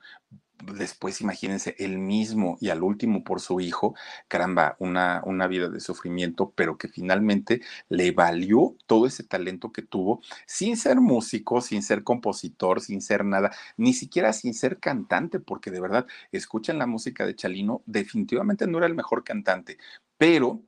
[0.74, 3.94] después imagínense, él mismo y al último por su hijo,
[4.28, 9.82] caramba, una, una vida de sufrimiento, pero que finalmente le valió todo ese talento que
[9.82, 15.40] tuvo sin ser músico, sin ser compositor, sin ser nada, ni siquiera sin ser cantante,
[15.40, 19.78] porque de verdad, escuchan la música de Chalino, definitivamente no era el mejor cantante,
[20.18, 20.62] pero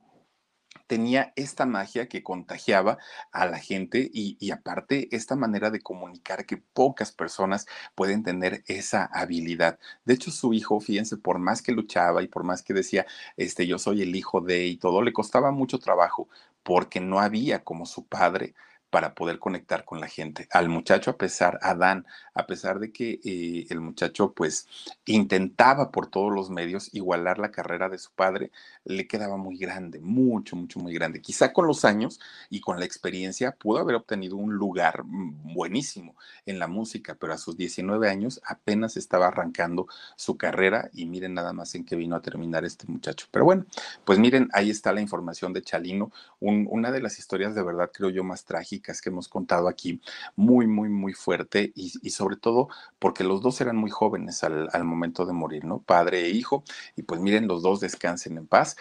[0.87, 2.97] tenía esta magia que contagiaba
[3.31, 9.05] a la gente y, aparte esta manera de comunicar que pocas personas pueden tener esa
[9.05, 9.79] habilidad.
[10.05, 13.05] De hecho, su hijo, fíjense, por más que luchaba y por más que decía,
[13.37, 16.27] este, yo soy el hijo de y todo, le costaba mucho trabajo
[16.63, 18.55] porque no había como su padre
[18.95, 20.47] para poder conectar con la gente.
[20.51, 24.69] Al muchacho, a pesar, a Dan, a pesar de que eh, el muchacho pues
[25.05, 28.53] intentaba por todos los medios igualar la carrera de su padre,
[28.85, 31.21] le quedaba muy grande, mucho, mucho, muy grande.
[31.21, 36.15] Quizá con los años y con la experiencia pudo haber obtenido un lugar buenísimo
[36.45, 41.33] en la música, pero a sus 19 años apenas estaba arrancando su carrera y miren
[41.33, 43.27] nada más en qué vino a terminar este muchacho.
[43.29, 43.65] Pero bueno,
[44.05, 48.09] pues miren, ahí está la información de Chalino, una de las historias de verdad creo
[48.09, 50.01] yo más trágicas que hemos contado aquí,
[50.35, 54.83] muy, muy, muy fuerte y, sobre todo porque los dos eran muy jóvenes al, al,
[54.83, 55.81] momento de morir, ¿no?
[55.81, 56.63] Padre e hijo,
[56.95, 58.75] y pues miren, los dos descansen en paz.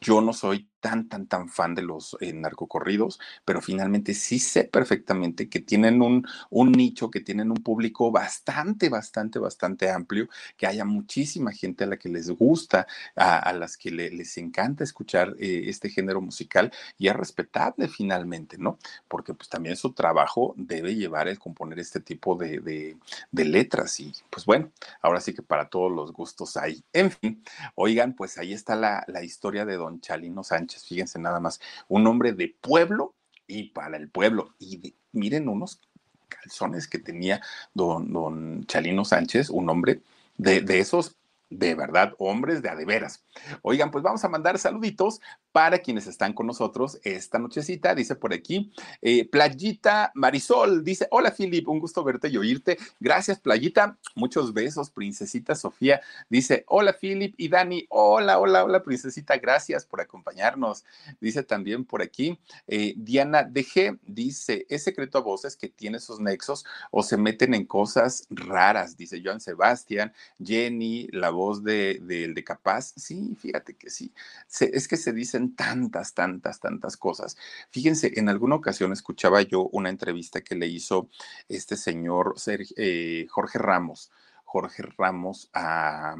[0.00, 4.64] Yo no soy tan, tan, tan fan de los eh, narcocorridos, pero finalmente sí sé
[4.64, 10.28] perfectamente que tienen un, un nicho, que tienen un público bastante, bastante, bastante amplio,
[10.58, 12.86] que haya muchísima gente a la que les gusta,
[13.16, 18.78] a, las que les encanta escuchar eh, este género musical y es respetable finalmente, ¿no?
[19.08, 22.98] Porque pues también su trabajo debe llevar el componer este tipo de, de,
[23.30, 24.70] de letras y pues bueno,
[25.00, 26.84] ahora sí que para todos los gustos hay.
[26.92, 27.42] En fin,
[27.74, 32.06] oigan, pues ahí está la, la historia de don Chalino Sánchez fíjense nada más, un
[32.06, 33.14] hombre de pueblo
[33.46, 34.54] y para el pueblo.
[34.58, 35.80] Y miren unos
[36.28, 37.40] calzones que tenía
[37.74, 40.00] don, don Chalino Sánchez, un hombre
[40.36, 41.16] de, de esos
[41.50, 43.22] de verdad, hombres de adeveras.
[43.62, 45.20] Oigan, pues vamos a mandar saluditos
[45.54, 47.94] para quienes están con nosotros esta nochecita.
[47.94, 52.76] Dice por aquí, eh, Playita Marisol, dice, hola Filip, un gusto verte y oírte.
[52.98, 53.96] Gracias, Playita.
[54.16, 56.00] Muchos besos, princesita Sofía.
[56.28, 60.84] Dice, hola Filip y Dani, hola, hola, hola, princesita, gracias por acompañarnos.
[61.20, 62.36] Dice también por aquí,
[62.66, 67.54] eh, Diana DG, dice, es secreto a voces que tiene sus nexos o se meten
[67.54, 70.12] en cosas raras, dice Joan Sebastián,
[70.44, 72.92] Jenny, la voz de, de, de Capaz.
[72.96, 74.12] Sí, fíjate que sí.
[74.58, 77.36] es que se dicen tantas, tantas, tantas cosas.
[77.70, 81.08] Fíjense, en alguna ocasión escuchaba yo una entrevista que le hizo
[81.48, 82.34] este señor
[82.76, 84.10] eh, Jorge Ramos,
[84.44, 86.14] Jorge Ramos a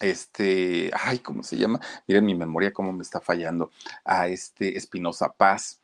[0.00, 1.80] este, ay, ¿cómo se llama?
[2.06, 3.72] Miren mi memoria cómo me está fallando,
[4.04, 5.80] a este Espinosa Paz.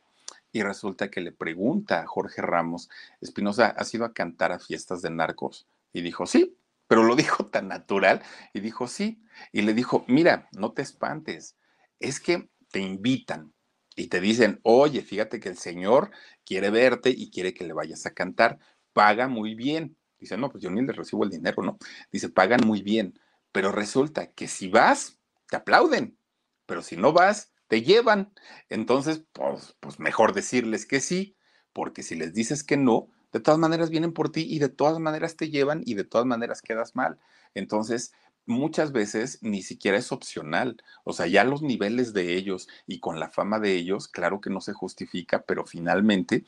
[0.51, 5.01] Y resulta que le pregunta a Jorge Ramos, Espinosa, ¿has ido a cantar a fiestas
[5.01, 5.67] de narcos?
[5.91, 6.57] Y dijo, sí,
[6.87, 8.21] pero lo dijo tan natural.
[8.53, 9.21] Y dijo, sí.
[9.51, 11.57] Y le dijo, mira, no te espantes
[11.99, 13.53] es que te invitan
[13.95, 16.11] y te dicen, oye, fíjate que el Señor
[16.45, 18.59] quiere verte y quiere que le vayas a cantar,
[18.93, 19.97] paga muy bien.
[20.19, 21.77] Dice, no, pues yo ni le recibo el dinero, ¿no?
[22.11, 23.19] Dice, pagan muy bien,
[23.51, 25.19] pero resulta que si vas,
[25.49, 26.17] te aplauden,
[26.65, 28.33] pero si no vas, te llevan.
[28.69, 31.37] Entonces, pues, pues mejor decirles que sí,
[31.73, 34.99] porque si les dices que no, de todas maneras vienen por ti y de todas
[34.99, 37.19] maneras te llevan y de todas maneras quedas mal.
[37.53, 38.13] Entonces,
[38.45, 40.77] muchas veces ni siquiera es opcional.
[41.03, 44.49] O sea, ya los niveles de ellos y con la fama de ellos, claro que
[44.49, 46.45] no se justifica, pero finalmente,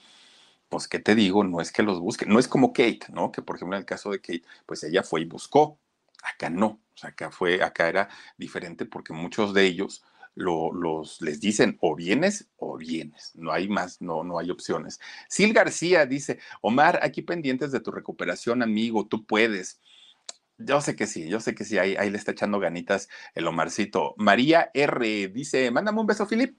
[0.69, 1.43] pues, ¿qué te digo?
[1.43, 2.29] No es que los busquen.
[2.29, 3.31] No es como Kate, ¿no?
[3.31, 5.79] Que por ejemplo en el caso de Kate, pues ella fue y buscó.
[6.23, 6.81] Acá no.
[6.95, 10.03] O sea, acá fue, acá era diferente porque muchos de ellos
[10.37, 14.99] lo, los, les dicen o vienes o vienes, no hay más, no, no hay opciones.
[15.25, 19.79] Sil García dice, Omar, aquí pendientes de tu recuperación, amigo, tú puedes.
[20.57, 24.15] Yo sé que sí, yo sé que sí, ahí, le está echando ganitas el Omarcito.
[24.17, 26.57] María R dice, mándame un beso, Filip.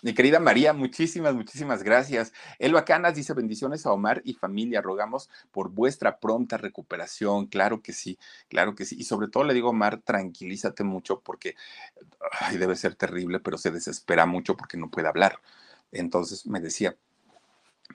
[0.00, 2.32] Mi querida María, muchísimas, muchísimas gracias.
[2.58, 4.80] Elba Canas dice bendiciones a Omar y familia.
[4.80, 7.46] Rogamos por vuestra pronta recuperación.
[7.46, 8.18] Claro que sí,
[8.48, 8.96] claro que sí.
[8.98, 11.56] Y sobre todo le digo, Omar, tranquilízate mucho porque
[12.58, 15.40] debe ser terrible, pero se desespera mucho porque no puede hablar.
[15.92, 16.96] Entonces me decía,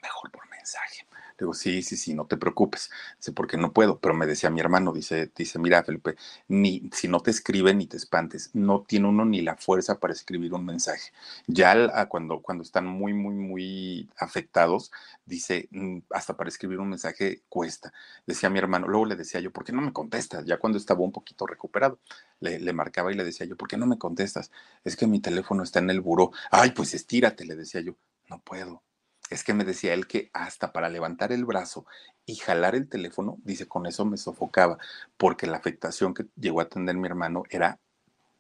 [0.02, 1.08] mejor por mensaje.
[1.42, 2.92] Digo, sí, sí, sí, no te preocupes.
[3.18, 4.00] Dice, porque no puedo.
[4.00, 6.16] Pero me decía mi hermano, dice, dice, mira, Felipe,
[6.48, 10.14] ni, si no te escriben ni te espantes, no tiene uno ni la fuerza para
[10.14, 11.12] escribir un mensaje.
[11.48, 14.92] Ya cuando, cuando están muy, muy, muy afectados,
[15.26, 17.92] dice, mm, hasta para escribir un mensaje cuesta.
[18.28, 20.46] Decía mi hermano, luego le decía yo, ¿por qué no me contestas?
[20.46, 22.00] Ya cuando estaba un poquito recuperado,
[22.40, 24.52] le, le marcaba y le decía yo, ¿por qué no me contestas?
[24.84, 26.32] Es que mi teléfono está en el buró.
[26.52, 27.96] Ay, pues estírate, le decía yo,
[28.30, 28.84] no puedo
[29.32, 31.86] es que me decía él que hasta para levantar el brazo
[32.26, 34.78] y jalar el teléfono, dice, con eso me sofocaba,
[35.18, 37.80] porque la afectación que llegó a tener mi hermano era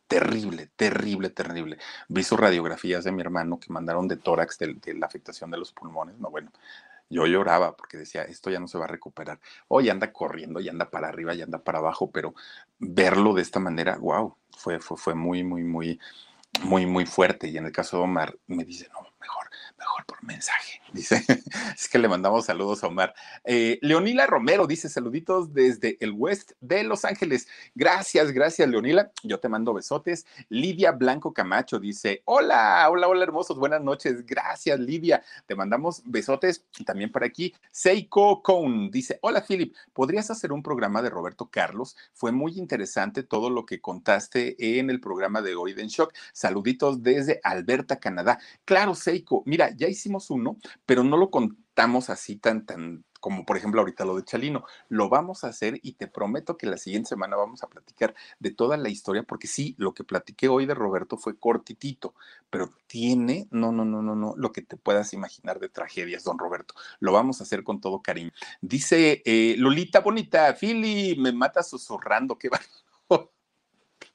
[0.07, 1.77] terrible, terrible, terrible.
[2.09, 5.71] Vi sus radiografías de mi hermano que mandaron de tórax de, la afectación de los
[5.71, 6.19] pulmones.
[6.19, 6.51] No, bueno,
[7.09, 9.39] yo lloraba porque decía, esto ya no se va a recuperar.
[9.69, 12.35] Hoy anda corriendo, y anda para arriba, y anda para abajo, pero
[12.79, 15.99] verlo de esta manera, wow, fue, fue, fue muy, muy, muy,
[16.63, 17.47] muy, muy fuerte.
[17.47, 19.10] Y en el caso de Omar, me dice, no,
[19.81, 20.81] mejor, por mensaje.
[20.93, 21.23] Dice,
[21.75, 23.13] es que le mandamos saludos a Omar.
[23.43, 27.47] Eh, Leonila Romero dice saluditos desde el West de Los Ángeles.
[27.73, 29.11] Gracias, gracias, Leonila.
[29.23, 30.25] Yo te mando besotes.
[30.49, 34.25] Lidia Blanco Camacho dice, hola, hola, hola, hermosos, buenas noches.
[34.25, 35.23] Gracias, Lidia.
[35.47, 37.53] Te mandamos besotes también por aquí.
[37.71, 41.95] Seiko Cone dice, hola, Philip, ¿podrías hacer un programa de Roberto Carlos?
[42.13, 46.13] Fue muy interesante todo lo que contaste en el programa de hoy Shock.
[46.33, 48.39] Saluditos desde Alberta, Canadá.
[48.65, 53.55] Claro, Seiko, mira, ya hicimos uno, pero no lo contamos así tan, tan, como por
[53.55, 54.65] ejemplo ahorita lo de Chalino.
[54.89, 58.51] Lo vamos a hacer y te prometo que la siguiente semana vamos a platicar de
[58.51, 62.15] toda la historia, porque sí, lo que platiqué hoy de Roberto fue cortitito,
[62.49, 66.37] pero tiene, no, no, no, no, no, lo que te puedas imaginar de tragedias, don
[66.37, 66.73] Roberto.
[66.99, 68.31] Lo vamos a hacer con todo cariño.
[68.61, 72.59] Dice eh, Lolita Bonita, Philly, me mata susurrando, qué va.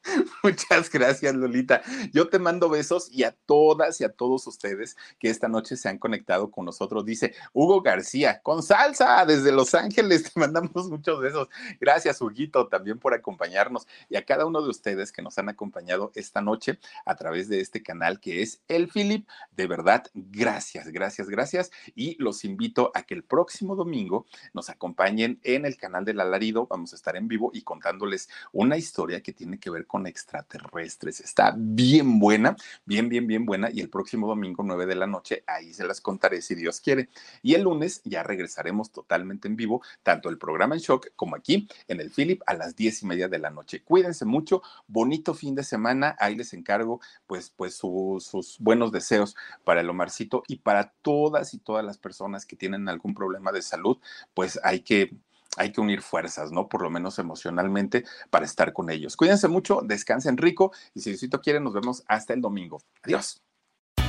[0.42, 1.82] Muchas gracias, Lolita.
[2.12, 5.88] Yo te mando besos y a todas y a todos ustedes que esta noche se
[5.88, 7.04] han conectado con nosotros.
[7.04, 10.22] Dice Hugo García, con salsa desde Los Ángeles.
[10.32, 11.48] Te mandamos muchos besos.
[11.80, 16.12] Gracias, Huguito, también por acompañarnos y a cada uno de ustedes que nos han acompañado
[16.14, 19.28] esta noche a través de este canal que es El Philip.
[19.56, 21.70] De verdad, gracias, gracias, gracias.
[21.94, 26.66] Y los invito a que el próximo domingo nos acompañen en el canal del Alarido.
[26.66, 31.20] Vamos a estar en vivo y contándoles una historia que tiene que ver extraterrestres.
[31.20, 33.70] Está bien buena, bien, bien, bien buena.
[33.72, 37.08] Y el próximo domingo, 9 de la noche, ahí se las contaré si Dios quiere.
[37.40, 41.68] Y el lunes ya regresaremos totalmente en vivo, tanto el programa en shock como aquí
[41.86, 43.82] en el Philip a las 10 y media de la noche.
[43.82, 46.16] Cuídense mucho, bonito fin de semana.
[46.18, 51.54] Ahí les encargo, pues, pues su, sus buenos deseos para el Omarcito y para todas
[51.54, 53.98] y todas las personas que tienen algún problema de salud,
[54.34, 55.14] pues hay que
[55.56, 56.68] hay que unir fuerzas, ¿no?
[56.68, 59.16] Por lo menos emocionalmente para estar con ellos.
[59.16, 62.80] Cuídense mucho, descansen rico y si Diosito quiere, nos vemos hasta el domingo.
[63.02, 63.40] Adiós.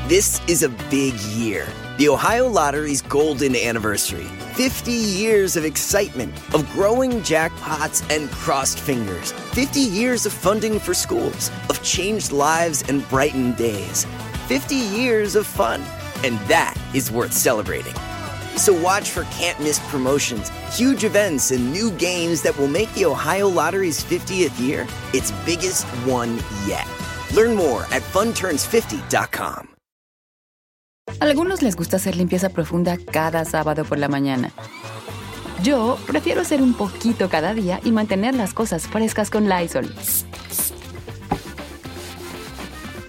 [0.07, 1.68] This is a big year.
[1.97, 4.23] The Ohio Lottery's golden anniversary.
[4.53, 9.34] 50 years of excitement, of growing jackpots and crossed fingers.
[9.51, 14.05] 50 years of funding for schools, of changed lives and brightened days.
[14.47, 15.84] 50 years of fun.
[16.23, 17.93] And that is worth celebrating.
[18.57, 23.05] So watch for can't miss promotions, huge events, and new games that will make the
[23.05, 26.88] Ohio Lottery's 50th year its biggest one yet.
[27.34, 29.69] Learn more at funturns50.com.
[31.19, 34.51] Algunos les gusta hacer limpieza profunda cada sábado por la mañana.
[35.63, 39.93] Yo prefiero hacer un poquito cada día y mantener las cosas frescas con Lysol.